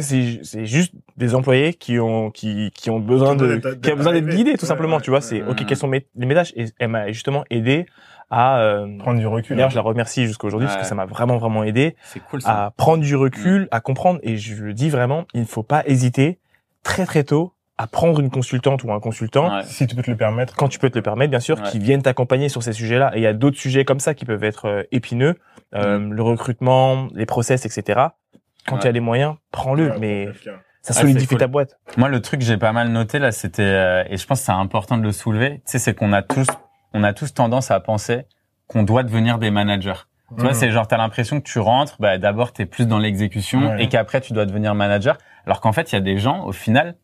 c'est 0.00 0.40
c'est 0.42 0.66
juste 0.66 0.92
des 1.16 1.34
employés 1.34 1.74
qui 1.74 1.98
ont 1.98 2.30
qui 2.30 2.70
qui 2.74 2.90
ont 2.90 2.98
besoin 3.00 3.34
de 3.36 3.56
qui 3.80 3.92
ont 3.92 3.96
besoin 3.96 4.12
d'être 4.12 4.28
guidés 4.28 4.54
tout 4.58 4.66
simplement, 4.66 4.96
Ouais, 4.96 5.02
tu 5.02 5.10
vois. 5.10 5.20
ouais, 5.20 5.24
C'est 5.24 5.42
ouais. 5.42 5.48
ok, 5.50 5.64
quels 5.66 5.76
sont 5.76 5.88
mes, 5.88 6.06
les 6.16 6.26
messages 6.26 6.52
Et 6.56 6.66
elle 6.78 6.88
m'a 6.88 7.08
justement 7.12 7.44
aidé 7.50 7.86
à 8.30 8.60
euh, 8.60 8.98
prendre 8.98 9.18
du 9.18 9.26
recul. 9.26 9.56
D'ailleurs, 9.56 9.70
je 9.70 9.76
la 9.76 9.82
remercie 9.82 10.26
jusqu'à 10.26 10.46
aujourd'hui 10.46 10.66
parce 10.68 10.80
que 10.82 10.86
ça 10.86 10.94
m'a 10.94 11.06
vraiment 11.06 11.38
vraiment 11.38 11.64
aidé 11.64 11.96
C'est 12.04 12.20
cool 12.20 12.42
ça. 12.42 12.66
à 12.66 12.70
prendre 12.72 13.02
du 13.02 13.16
recul, 13.16 13.68
à 13.70 13.80
comprendre. 13.80 14.18
Et 14.22 14.36
je 14.36 14.62
le 14.62 14.74
dis 14.74 14.90
vraiment, 14.90 15.24
il 15.32 15.40
ne 15.40 15.46
faut 15.46 15.62
pas 15.62 15.82
hésiter 15.86 16.38
très 16.82 17.06
très 17.06 17.24
tôt 17.24 17.54
à 17.80 17.86
prendre 17.86 18.18
une 18.20 18.28
consultante 18.28 18.82
ou 18.82 18.92
un 18.92 18.98
consultant 19.00 19.54
Ouais. 19.56 19.62
Si 19.64 19.86
tu 19.86 19.94
peux 19.94 20.02
te 20.02 20.10
le 20.10 20.16
permettre. 20.16 20.56
quand 20.56 20.68
tu 20.68 20.78
peux 20.80 20.90
te 20.90 20.96
le 20.98 21.02
permettre, 21.02 21.30
bien 21.30 21.38
sûr, 21.40 21.56
Ouais. 21.58 21.70
qui 21.70 21.78
viennent 21.78 22.02
t'accompagner 22.02 22.48
sur 22.48 22.62
ces 22.62 22.72
sujets-là. 22.72 23.12
Et 23.14 23.20
il 23.20 23.22
y 23.22 23.26
a 23.26 23.32
d'autres 23.32 23.56
sujets 23.56 23.84
comme 23.84 24.00
ça 24.00 24.14
qui 24.14 24.24
peuvent 24.24 24.42
être 24.44 24.64
euh, 24.66 24.82
épineux, 24.90 25.36
euh, 25.76 25.98
le 25.98 26.22
recrutement, 26.22 27.06
les 27.14 27.24
process, 27.24 27.64
etc. 27.64 28.00
Quand 28.68 28.76
Ouais. 28.76 28.82
tu 28.82 28.88
as 28.88 28.92
les 28.92 29.00
moyens, 29.00 29.34
prends-le. 29.52 29.90
Ouais, 29.90 29.98
mais 29.98 30.26
ça 30.82 30.92
c'est 30.94 31.00
solidifie 31.00 31.26
cool. 31.28 31.38
ta 31.38 31.46
boîte. 31.46 31.78
Moi, 31.96 32.08
le 32.08 32.20
truc 32.20 32.40
que 32.40 32.46
j'ai 32.46 32.56
pas 32.56 32.72
mal 32.72 32.88
noté 32.88 33.18
là, 33.18 33.32
c'était 33.32 33.62
euh, 33.62 34.04
et 34.08 34.16
je 34.16 34.26
pense 34.26 34.40
que 34.40 34.46
c'est 34.46 34.52
important 34.52 34.96
de 34.96 35.02
le 35.02 35.12
soulever. 35.12 35.56
Tu 35.56 35.62
sais, 35.72 35.78
c'est 35.78 35.94
qu'on 35.94 36.12
a 36.12 36.22
tous, 36.22 36.46
on 36.94 37.02
a 37.04 37.12
tous 37.12 37.34
tendance 37.34 37.70
à 37.70 37.80
penser 37.80 38.26
qu'on 38.66 38.82
doit 38.82 39.02
devenir 39.02 39.38
des 39.38 39.50
managers. 39.50 39.94
Tu 40.36 40.42
vois, 40.42 40.52
c'est 40.52 40.70
genre 40.70 40.86
t'as 40.86 40.98
l'impression 40.98 41.40
que 41.40 41.48
tu 41.48 41.58
rentres, 41.58 41.96
bah 42.00 42.18
d'abord 42.18 42.52
t'es 42.52 42.66
plus 42.66 42.86
dans 42.86 42.98
l'exécution 42.98 43.70
Ouais. 43.70 43.84
et 43.84 43.88
qu'après 43.88 44.20
tu 44.20 44.34
dois 44.34 44.44
devenir 44.44 44.74
manager. 44.74 45.16
Alors 45.46 45.62
qu'en 45.62 45.72
fait, 45.72 45.90
il 45.90 45.94
y 45.94 45.98
a 45.98 46.02
des 46.02 46.18
gens 46.18 46.44
au 46.44 46.52
final, 46.52 46.96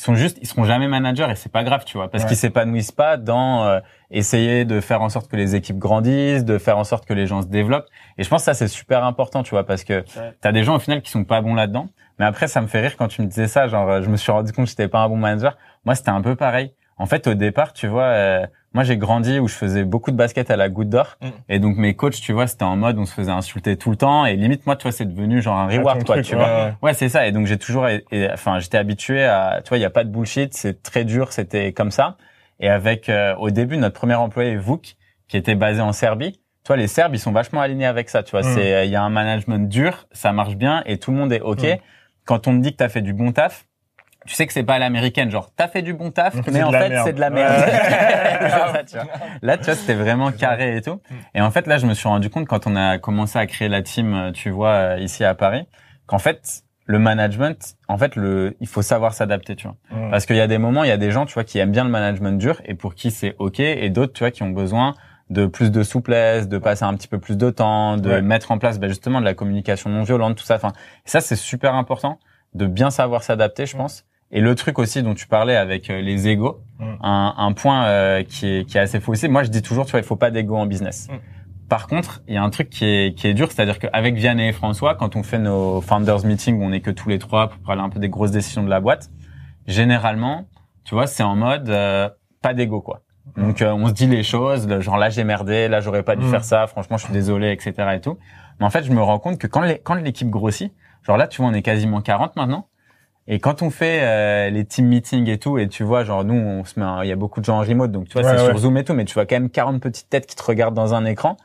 ils 0.00 0.02
sont 0.02 0.14
juste, 0.14 0.38
ils 0.40 0.46
seront 0.46 0.64
jamais 0.64 0.88
managers 0.88 1.26
et 1.30 1.34
c'est 1.34 1.52
pas 1.52 1.62
grave, 1.62 1.84
tu 1.84 1.98
vois, 1.98 2.10
parce 2.10 2.24
Ouais. 2.24 2.28
qu'ils 2.28 2.38
s'épanouissent 2.38 2.90
pas 2.90 3.18
dans 3.18 3.66
euh, 3.66 3.80
essayer 4.10 4.64
de 4.64 4.80
faire 4.80 5.02
en 5.02 5.10
sorte 5.10 5.30
que 5.30 5.36
les 5.36 5.54
équipes 5.54 5.76
grandissent, 5.76 6.44
de 6.46 6.56
faire 6.56 6.78
en 6.78 6.84
sorte 6.84 7.04
que 7.06 7.12
les 7.12 7.26
gens 7.26 7.42
se 7.42 7.48
développent. 7.48 7.86
Et 8.16 8.22
je 8.24 8.28
pense 8.30 8.40
que 8.40 8.44
ça 8.46 8.54
c'est 8.54 8.68
super 8.68 9.04
important, 9.04 9.42
tu 9.42 9.50
vois, 9.50 9.64
parce 9.66 9.84
que 9.84 9.98
Ouais. 10.18 10.32
t'as 10.40 10.52
des 10.52 10.64
gens 10.64 10.76
au 10.76 10.78
final 10.78 11.02
qui 11.02 11.10
sont 11.10 11.24
pas 11.24 11.42
bons 11.42 11.54
là-dedans. 11.54 11.88
Mais 12.18 12.24
après, 12.24 12.48
ça 12.48 12.60
me 12.62 12.66
fait 12.66 12.80
rire 12.80 12.96
quand 12.96 13.08
tu 13.08 13.20
me 13.22 13.26
disais 13.26 13.46
ça. 13.46 13.66
Genre, 13.68 13.88
euh, 13.88 14.02
je 14.02 14.08
me 14.10 14.16
suis 14.16 14.30
rendu 14.32 14.52
compte 14.52 14.64
que 14.66 14.70
j'étais 14.70 14.88
pas 14.88 15.00
un 15.00 15.08
bon 15.08 15.16
manager. 15.16 15.56
Moi, 15.84 15.94
c'était 15.94 16.10
un 16.10 16.20
peu 16.22 16.34
pareil. 16.36 16.72
En 17.00 17.06
fait, 17.06 17.26
au 17.26 17.34
départ, 17.34 17.72
tu 17.72 17.86
vois, 17.86 18.02
euh, 18.04 18.46
moi, 18.74 18.84
j'ai 18.84 18.96
grandi 18.98 19.38
où 19.38 19.48
je 19.48 19.54
faisais 19.54 19.84
beaucoup 19.84 20.10
de 20.10 20.16
basket 20.16 20.50
à 20.50 20.56
la 20.56 20.68
goutte 20.68 20.90
d'or. 20.90 21.16
Mm. 21.22 21.26
Et 21.48 21.58
donc, 21.58 21.76
mes 21.78 21.94
coachs, 21.94 22.20
tu 22.20 22.32
vois, 22.32 22.46
c'était 22.46 22.64
en 22.64 22.76
mode, 22.76 22.98
on 22.98 23.06
se 23.06 23.14
faisait 23.14 23.30
insulter 23.32 23.76
tout 23.76 23.90
le 23.90 23.96
temps. 23.96 24.26
Et 24.26 24.36
limite, 24.36 24.66
moi, 24.66 24.76
tu 24.76 24.82
vois, 24.82 24.92
c'est 24.92 25.06
devenu 25.06 25.40
genre 25.40 25.56
un 25.56 25.66
reward, 25.66 26.04
quoi, 26.04 26.16
truc, 26.16 26.26
tu 26.26 26.36
ouais, 26.36 26.44
vois. 26.44 26.76
ouais. 26.82 26.94
C'est 26.94 27.08
ça. 27.08 27.26
Et 27.26 27.32
donc, 27.32 27.46
j'ai 27.46 27.56
toujours, 27.58 27.88
enfin, 28.32 28.58
j'étais 28.60 28.78
habitué 28.78 29.24
à, 29.24 29.60
tu 29.64 29.70
vois, 29.70 29.78
il 29.78 29.80
y 29.80 29.84
a 29.86 29.90
pas 29.90 30.04
de 30.04 30.10
bullshit. 30.10 30.52
C'est 30.54 30.82
très 30.82 31.04
dur. 31.04 31.32
C'était 31.32 31.72
comme 31.72 31.90
ça. 31.90 32.16
Et 32.60 32.68
avec, 32.68 33.08
euh, 33.08 33.34
au 33.36 33.50
début, 33.50 33.78
notre 33.78 33.98
premier 33.98 34.14
employé, 34.14 34.56
Vuk, 34.56 34.96
qui 35.26 35.36
était 35.38 35.54
basé 35.54 35.80
en 35.80 35.92
Serbie. 35.92 36.32
Tu 36.32 36.66
vois, 36.68 36.76
les 36.76 36.86
Serbes, 36.88 37.14
ils 37.14 37.18
sont 37.18 37.32
vachement 37.32 37.62
alignés 37.62 37.86
avec 37.86 38.10
ça. 38.10 38.22
Tu 38.22 38.32
vois, 38.32 38.42
Mm. 38.42 38.54
c'est, 38.54 38.74
euh, 38.74 38.84
il 38.84 38.90
y 38.90 38.96
a 38.96 39.02
un 39.02 39.08
management 39.08 39.66
dur, 39.68 40.06
ça 40.12 40.32
marche 40.32 40.56
bien 40.56 40.82
et 40.84 40.98
tout 40.98 41.10
le 41.12 41.16
monde 41.16 41.32
est 41.32 41.40
OK. 41.40 41.62
Mm. 41.62 41.76
Quand 42.26 42.46
on 42.46 42.56
te 42.58 42.62
dit 42.62 42.72
que 42.72 42.76
t'as 42.76 42.90
fait 42.90 43.00
du 43.00 43.14
bon 43.14 43.32
taf, 43.32 43.64
tu 44.26 44.34
sais 44.34 44.46
que 44.46 44.52
c'est 44.52 44.62
pas 44.62 44.74
à 44.74 44.78
l'américaine. 44.78 45.30
Genre, 45.30 45.50
t'as 45.56 45.68
fait 45.68 45.82
du 45.82 45.94
bon 45.94 46.10
taf, 46.10 46.34
mais 46.50 46.62
en 46.62 46.70
fait, 46.70 46.92
c'est 47.04 47.12
de 47.14 47.20
la 47.20 47.30
merde. 47.30 47.52
Ouais. 47.66 47.70
C'est 48.40 48.48
ça, 48.50 48.82
tu 48.86 48.94
vois. 48.96 49.06
Là, 49.42 49.56
tu 49.58 49.64
vois, 49.64 49.74
c'était 49.74 49.94
vraiment 49.94 50.32
carré 50.32 50.76
et 50.76 50.82
tout. 50.82 51.00
Et 51.34 51.40
en 51.40 51.50
fait, 51.50 51.66
là, 51.66 51.78
je 51.78 51.86
me 51.86 51.94
suis 51.94 52.08
rendu 52.08 52.30
compte 52.30 52.46
quand 52.46 52.66
on 52.66 52.76
a 52.76 52.98
commencé 52.98 53.38
à 53.38 53.46
créer 53.46 53.68
la 53.68 53.82
team, 53.82 54.14
euh, 54.14 54.32
tu 54.32 54.50
vois, 54.50 54.72
euh, 54.72 54.98
ici 54.98 55.24
à 55.24 55.34
Paris, 55.34 55.66
qu'en 56.06 56.18
fait, 56.18 56.62
le 56.86 56.98
management, 56.98 57.76
en 57.88 57.98
fait, 57.98 58.16
le, 58.16 58.56
il 58.60 58.66
faut 58.66 58.82
savoir 58.82 59.12
s'adapter, 59.14 59.56
tu 59.56 59.68
vois. 59.68 59.76
Mm. 59.90 60.10
Parce 60.10 60.26
qu'il 60.26 60.36
y 60.36 60.40
a 60.40 60.46
des 60.46 60.58
moments, 60.58 60.84
il 60.84 60.88
y 60.88 60.92
a 60.92 60.96
des 60.96 61.10
gens, 61.10 61.26
tu 61.26 61.34
vois, 61.34 61.44
qui 61.44 61.58
aiment 61.58 61.70
bien 61.72 61.84
le 61.84 61.90
management 61.90 62.36
dur 62.38 62.60
et 62.64 62.74
pour 62.74 62.94
qui 62.94 63.10
c'est 63.10 63.36
ok, 63.38 63.60
et 63.60 63.90
d'autres, 63.90 64.12
tu 64.12 64.20
vois, 64.20 64.30
qui 64.30 64.42
ont 64.42 64.50
besoin 64.50 64.94
de 65.28 65.46
plus 65.46 65.70
de 65.70 65.82
souplesse, 65.84 66.48
de 66.48 66.58
passer 66.58 66.84
un 66.84 66.94
petit 66.94 67.06
peu 67.06 67.18
plus 67.20 67.36
de 67.36 67.50
temps, 67.50 67.96
de 67.96 68.10
Ouais. 68.10 68.22
mettre 68.22 68.50
en 68.50 68.58
place, 68.58 68.80
ben, 68.80 68.88
justement, 68.88 69.20
de 69.20 69.24
la 69.24 69.34
communication 69.34 69.88
non 69.90 70.02
violente, 70.02 70.36
tout 70.36 70.44
ça. 70.44 70.56
Enfin, 70.56 70.72
ça, 71.04 71.20
c'est 71.20 71.36
super 71.36 71.74
important 71.74 72.18
de 72.54 72.66
bien 72.66 72.90
savoir 72.90 73.22
s'adapter, 73.22 73.66
je 73.66 73.76
pense. 73.76 74.04
Et 74.32 74.40
le 74.40 74.54
truc 74.54 74.78
aussi 74.78 75.02
dont 75.02 75.14
tu 75.14 75.26
parlais 75.26 75.56
avec 75.56 75.90
euh, 75.90 76.00
les 76.00 76.28
égos, 76.28 76.60
Mm. 76.78 76.84
un, 77.02 77.34
un 77.36 77.52
point 77.52 77.84
euh, 77.86 78.22
qui 78.22 78.46
est 78.48 78.64
qui 78.64 78.78
est 78.78 78.80
assez 78.80 79.00
faux 79.00 79.12
aussi. 79.12 79.28
Moi, 79.28 79.42
je 79.42 79.50
dis 79.50 79.60
toujours, 79.60 79.84
tu 79.84 79.90
vois, 79.90 80.00
il 80.00 80.06
faut 80.06 80.16
pas 80.16 80.30
d'ego 80.30 80.56
en 80.56 80.64
business. 80.66 81.08
Mm. 81.10 81.16
Par 81.68 81.86
contre, 81.88 82.22
il 82.26 82.34
y 82.34 82.36
a 82.38 82.42
un 82.42 82.48
truc 82.50 82.70
qui 82.70 82.84
est 82.86 83.14
qui 83.18 83.26
est 83.26 83.34
dur, 83.34 83.52
c'est-à-dire 83.52 83.78
qu'avec 83.78 84.14
Vianney 84.14 84.48
et 84.48 84.52
François, 84.52 84.94
quand 84.94 85.14
on 85.16 85.22
fait 85.22 85.38
nos 85.38 85.80
founders 85.82 86.24
meeting 86.24 86.58
où 86.60 86.64
on 86.64 86.72
est 86.72 86.80
que 86.80 86.90
tous 86.90 87.08
les 87.10 87.18
trois 87.18 87.48
pour 87.48 87.58
parler 87.60 87.82
un 87.82 87.90
peu 87.90 87.98
des 88.00 88.08
grosses 88.08 88.30
décisions 88.30 88.62
de 88.64 88.70
la 88.70 88.80
boîte, 88.80 89.10
généralement, 89.66 90.46
tu 90.84 90.94
vois, 90.94 91.06
c'est 91.06 91.22
en 91.22 91.36
mode 91.36 91.68
euh, 91.68 92.08
pas 92.42 92.54
d'ego 92.54 92.80
quoi. 92.80 93.02
Donc 93.36 93.62
euh, 93.62 93.72
on 93.72 93.86
se 93.86 93.92
dit 93.92 94.06
les 94.06 94.22
choses, 94.24 94.66
genre 94.80 94.96
là 94.96 95.10
j'ai 95.10 95.22
merdé, 95.22 95.68
là 95.68 95.80
j'aurais 95.80 96.02
pas 96.02 96.16
dû 96.16 96.24
Mm. 96.24 96.30
faire 96.30 96.44
ça, 96.44 96.66
franchement 96.66 96.96
je 96.96 97.04
suis 97.04 97.12
désolé, 97.12 97.52
etc. 97.52 97.72
et 97.94 98.00
tout. 98.00 98.18
Mais 98.58 98.66
en 98.66 98.70
fait 98.70 98.82
je 98.82 98.90
me 98.92 99.00
rends 99.02 99.18
compte 99.18 99.38
que 99.38 99.46
quand 99.46 99.60
les- 99.60 99.78
quand 99.78 99.94
l'équipe 99.94 100.28
grossit, 100.30 100.72
genre 101.06 101.16
là 101.16 101.28
tu 101.28 101.40
vois 101.42 101.50
on 101.50 101.54
est 101.54 101.62
quasiment 101.62 102.00
40 102.00 102.34
maintenant, 102.36 102.66
et 103.32 103.38
quand 103.38 103.62
on 103.62 103.70
fait 103.70 104.00
euh, 104.02 104.50
les 104.50 104.64
team 104.64 104.88
meetings 104.88 105.28
et 105.30 105.38
tout, 105.38 105.56
et 105.56 105.68
tu 105.68 105.84
vois 105.84 106.02
genre 106.02 106.24
nous 106.24 106.34
on 106.34 106.64
se 106.64 106.80
met, 106.80 106.86
il 107.04 107.08
y 107.08 107.12
a 107.12 107.16
beaucoup 107.16 107.38
de 107.38 107.44
gens 107.44 107.58
en 107.58 107.62
remote, 107.62 107.92
donc 107.92 108.08
tu 108.08 108.14
vois 108.14 108.22
Ouais, 108.28 108.36
c'est 108.36 108.42
ouais. 108.42 108.48
sur 108.48 108.58
Zoom 108.58 108.76
et 108.76 108.82
tout, 108.82 108.92
mais 108.92 109.04
tu 109.04 109.14
vois 109.14 109.24
quand 109.24 109.36
même 109.36 109.50
40 109.50 109.80
petites 109.80 110.10
têtes 110.10 110.26
qui 110.26 110.34
te 110.34 110.42
regardent 110.42 110.74
dans 110.74 110.94
un 110.94 111.04
écran. 111.04 111.36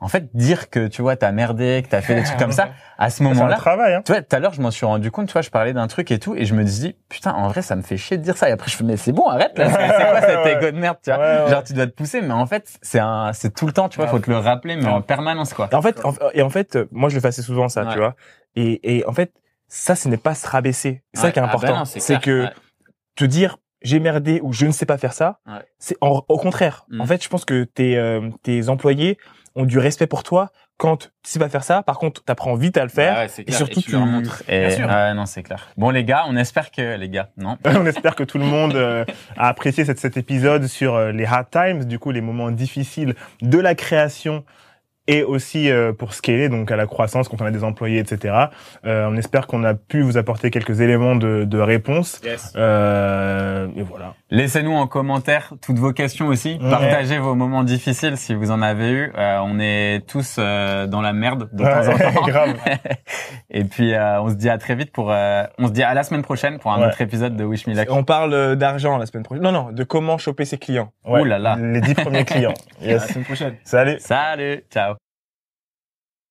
En 0.00 0.06
fait 0.06 0.28
dire 0.32 0.70
que 0.70 0.86
tu 0.86 1.02
vois 1.02 1.16
t'as 1.16 1.32
merdé, 1.32 1.82
que 1.84 1.90
t'as 1.90 2.02
fait 2.02 2.14
des 2.14 2.22
trucs 2.22 2.38
comme 2.38 2.52
ça, 2.52 2.68
à 2.98 3.10
ce 3.10 3.24
moment-là, 3.24 3.56
travail, 3.56 3.94
hein. 3.94 4.02
tu 4.06 4.12
vois, 4.12 4.22
tout 4.22 4.36
à 4.36 4.38
l'heure, 4.38 4.52
je 4.52 4.62
m'en 4.62 4.70
suis 4.70 4.86
rendu 4.86 5.10
compte, 5.10 5.26
tu 5.26 5.32
vois, 5.32 5.42
je 5.42 5.50
parlais 5.50 5.72
d'un 5.72 5.88
truc 5.88 6.12
et 6.12 6.20
tout, 6.20 6.36
et 6.36 6.44
je 6.44 6.54
me 6.54 6.62
dis, 6.62 6.94
putain, 7.08 7.32
en 7.32 7.48
vrai, 7.48 7.62
ça 7.62 7.74
me 7.74 7.82
fait 7.82 7.96
chier 7.96 8.16
de 8.16 8.22
dire 8.22 8.36
ça. 8.36 8.48
Et 8.48 8.52
après, 8.52 8.70
je 8.70 8.76
fais, 8.76 8.84
mais 8.84 8.96
c'est 8.96 9.10
bon, 9.10 9.26
arrête, 9.26 9.58
là. 9.58 9.70
C'est 9.70 10.10
quoi 10.10 10.20
cet 10.44 10.56
ego 10.56 10.70
de 10.70 10.78
merde, 10.78 10.98
tu 11.02 11.10
vois? 11.10 11.18
Ouais. 11.18 11.50
Genre, 11.50 11.64
tu 11.64 11.72
dois 11.72 11.88
te 11.88 11.92
pousser, 11.92 12.20
mais 12.22 12.32
en 12.32 12.46
fait, 12.46 12.78
c'est 12.80 13.00
un, 13.00 13.32
c'est 13.32 13.52
tout 13.52 13.66
le 13.66 13.72
temps, 13.72 13.88
tu 13.88 13.96
vois, 13.96 14.06
faut 14.06 14.20
te 14.20 14.30
le 14.30 14.38
rappeler, 14.38 14.76
mais 14.76 14.86
en 14.86 15.02
permanence, 15.02 15.52
quoi. 15.52 15.68
En 15.72 15.82
fait, 15.82 16.04
en, 16.04 16.14
et 16.32 16.42
en 16.42 16.50
fait, 16.50 16.76
euh, 16.76 16.86
moi 16.92 17.08
je 17.08 17.16
le 17.16 17.20
fais 17.20 17.28
assez 17.28 17.42
souvent 17.42 17.68
ça, 17.68 17.84
tu 17.86 17.98
vois. 17.98 18.14
Et, 18.54 18.98
et 18.98 19.04
en 19.04 19.12
fait, 19.12 19.32
ça, 19.68 19.94
ce 19.94 20.08
n'est 20.08 20.16
pas 20.16 20.34
se 20.34 20.46
rabaisser. 20.46 21.02
C'est 21.14 21.20
ça 21.22 21.30
qui 21.32 21.38
est 21.38 21.42
Ah 21.42 21.46
bah 21.46 21.52
important. 21.54 21.84
c'est 21.84 22.20
que 22.20 22.44
Ouais. 22.44 22.50
te 23.16 23.24
dire 23.24 23.58
j'ai 23.82 24.00
merdé 24.00 24.40
ou 24.42 24.52
je 24.52 24.66
ne 24.66 24.72
sais 24.72 24.86
pas 24.86 24.98
faire 24.98 25.12
ça, 25.12 25.38
Ouais. 25.46 25.60
c'est 25.78 25.96
au 26.00 26.20
contraire. 26.38 26.84
Mm. 26.88 27.00
En 27.00 27.06
fait, 27.06 27.22
je 27.22 27.28
pense 27.28 27.44
que 27.44 27.62
tes, 27.64 27.96
euh, 27.96 28.28
tes 28.42 28.68
employés 28.68 29.18
ont 29.54 29.64
du 29.66 29.78
respect 29.78 30.08
pour 30.08 30.24
toi 30.24 30.50
quand 30.78 30.96
tu 31.22 31.30
sais 31.30 31.38
pas 31.38 31.48
faire 31.48 31.62
ça. 31.64 31.82
Par 31.84 31.98
contre, 31.98 32.24
t'apprends 32.24 32.54
vite 32.54 32.76
à 32.76 32.82
le 32.82 32.88
faire. 32.88 33.14
Ouais, 33.16 33.26
ouais, 33.38 33.44
et 33.46 33.52
surtout, 33.52 33.80
tu 33.80 33.92
leur 33.92 34.02
tu- 34.02 34.08
montres. 34.08 34.42
Et, 34.48 34.66
Bien 34.66 34.70
sûr. 34.70 34.86
ouais, 34.88 35.14
non, 35.14 35.26
c'est 35.26 35.42
clair. 35.44 35.68
Bon, 35.76 35.90
les 35.90 36.02
gars, 36.04 36.24
on 36.28 36.36
espère 36.36 36.70
que, 36.72 36.96
les 36.96 37.08
gars, 37.08 37.30
non? 37.36 37.56
on 37.64 37.86
espère 37.86 38.14
que 38.16 38.24
tout 38.24 38.38
le 38.38 38.44
monde 38.44 38.74
euh, 38.74 39.04
a 39.36 39.48
apprécié 39.48 39.84
cet, 39.84 39.98
cet 40.00 40.16
épisode 40.16 40.66
sur 40.66 40.94
euh, 40.96 41.12
les 41.12 41.24
hard 41.24 41.46
times, 41.50 41.84
du 41.84 41.98
coup 42.00 42.10
les 42.10 42.20
moments 42.20 42.50
difficiles 42.50 43.14
de 43.42 43.58
la 43.58 43.74
création 43.76 44.44
et 45.08 45.24
aussi 45.24 45.70
euh, 45.70 45.92
pour 45.92 46.14
scaler, 46.14 46.48
donc 46.50 46.70
à 46.70 46.76
la 46.76 46.86
croissance 46.86 47.28
quand 47.28 47.40
on 47.40 47.46
a 47.46 47.50
des 47.50 47.64
employés, 47.64 47.98
etc. 47.98 48.34
Euh, 48.84 49.08
on 49.10 49.16
espère 49.16 49.46
qu'on 49.46 49.64
a 49.64 49.74
pu 49.74 50.02
vous 50.02 50.18
apporter 50.18 50.50
quelques 50.50 50.82
éléments 50.82 51.16
de, 51.16 51.44
de 51.44 51.58
réponse. 51.58 52.20
Euh, 52.54 53.66
et 53.74 53.82
voilà. 53.82 54.14
Laissez-nous 54.30 54.72
en 54.74 54.86
commentaire 54.86 55.54
toutes 55.62 55.78
vos 55.78 55.92
questions 55.94 56.26
aussi. 56.26 56.58
Ouais. 56.60 56.70
Partagez 56.70 57.18
vos 57.18 57.34
moments 57.34 57.64
difficiles 57.64 58.16
si 58.18 58.34
vous 58.34 58.50
en 58.50 58.60
avez 58.60 58.90
eu. 58.90 59.12
Euh, 59.16 59.38
on 59.42 59.58
est 59.58 60.06
tous 60.06 60.36
euh, 60.38 60.86
dans 60.86 61.00
la 61.00 61.14
merde 61.14 61.48
de 61.52 61.64
temps 61.64 61.88
en 61.88 62.12
temps. 62.14 62.26
grave. 62.26 62.54
Et 63.50 63.64
puis 63.64 63.94
euh, 63.94 64.20
on 64.20 64.28
se 64.28 64.34
dit 64.34 64.50
à 64.50 64.58
très 64.58 64.74
vite 64.74 64.92
pour 64.92 65.10
euh, 65.10 65.44
on 65.58 65.66
se 65.68 65.72
dit 65.72 65.82
à 65.82 65.94
la 65.94 66.02
semaine 66.02 66.22
prochaine 66.22 66.58
pour 66.58 66.72
un 66.72 66.80
Ouais. 66.80 66.86
autre 66.88 67.00
épisode 67.00 67.36
de 67.36 67.44
Wish 67.44 67.66
Me 67.66 67.74
Luck. 67.74 67.88
On 67.90 68.04
parle 68.04 68.34
euh, 68.34 68.54
d'argent 68.54 68.98
la 68.98 69.06
semaine 69.06 69.22
prochaine. 69.24 69.42
Non, 69.42 69.52
non, 69.52 69.72
de 69.72 69.82
comment 69.84 70.18
choper 70.18 70.44
ses 70.44 70.58
clients. 70.58 70.92
Ouh 71.06 71.24
là 71.24 71.38
là. 71.38 71.56
Les 71.56 71.80
dix 71.80 71.94
premiers 71.94 72.24
clients. 72.26 72.52
À 72.82 72.84
la 72.84 72.90
Yes. 72.92 73.06
semaine 73.08 73.24
prochaine. 73.24 73.54
Salut. 73.64 73.96
Salut, 73.98 74.62
ciao. 74.70 74.94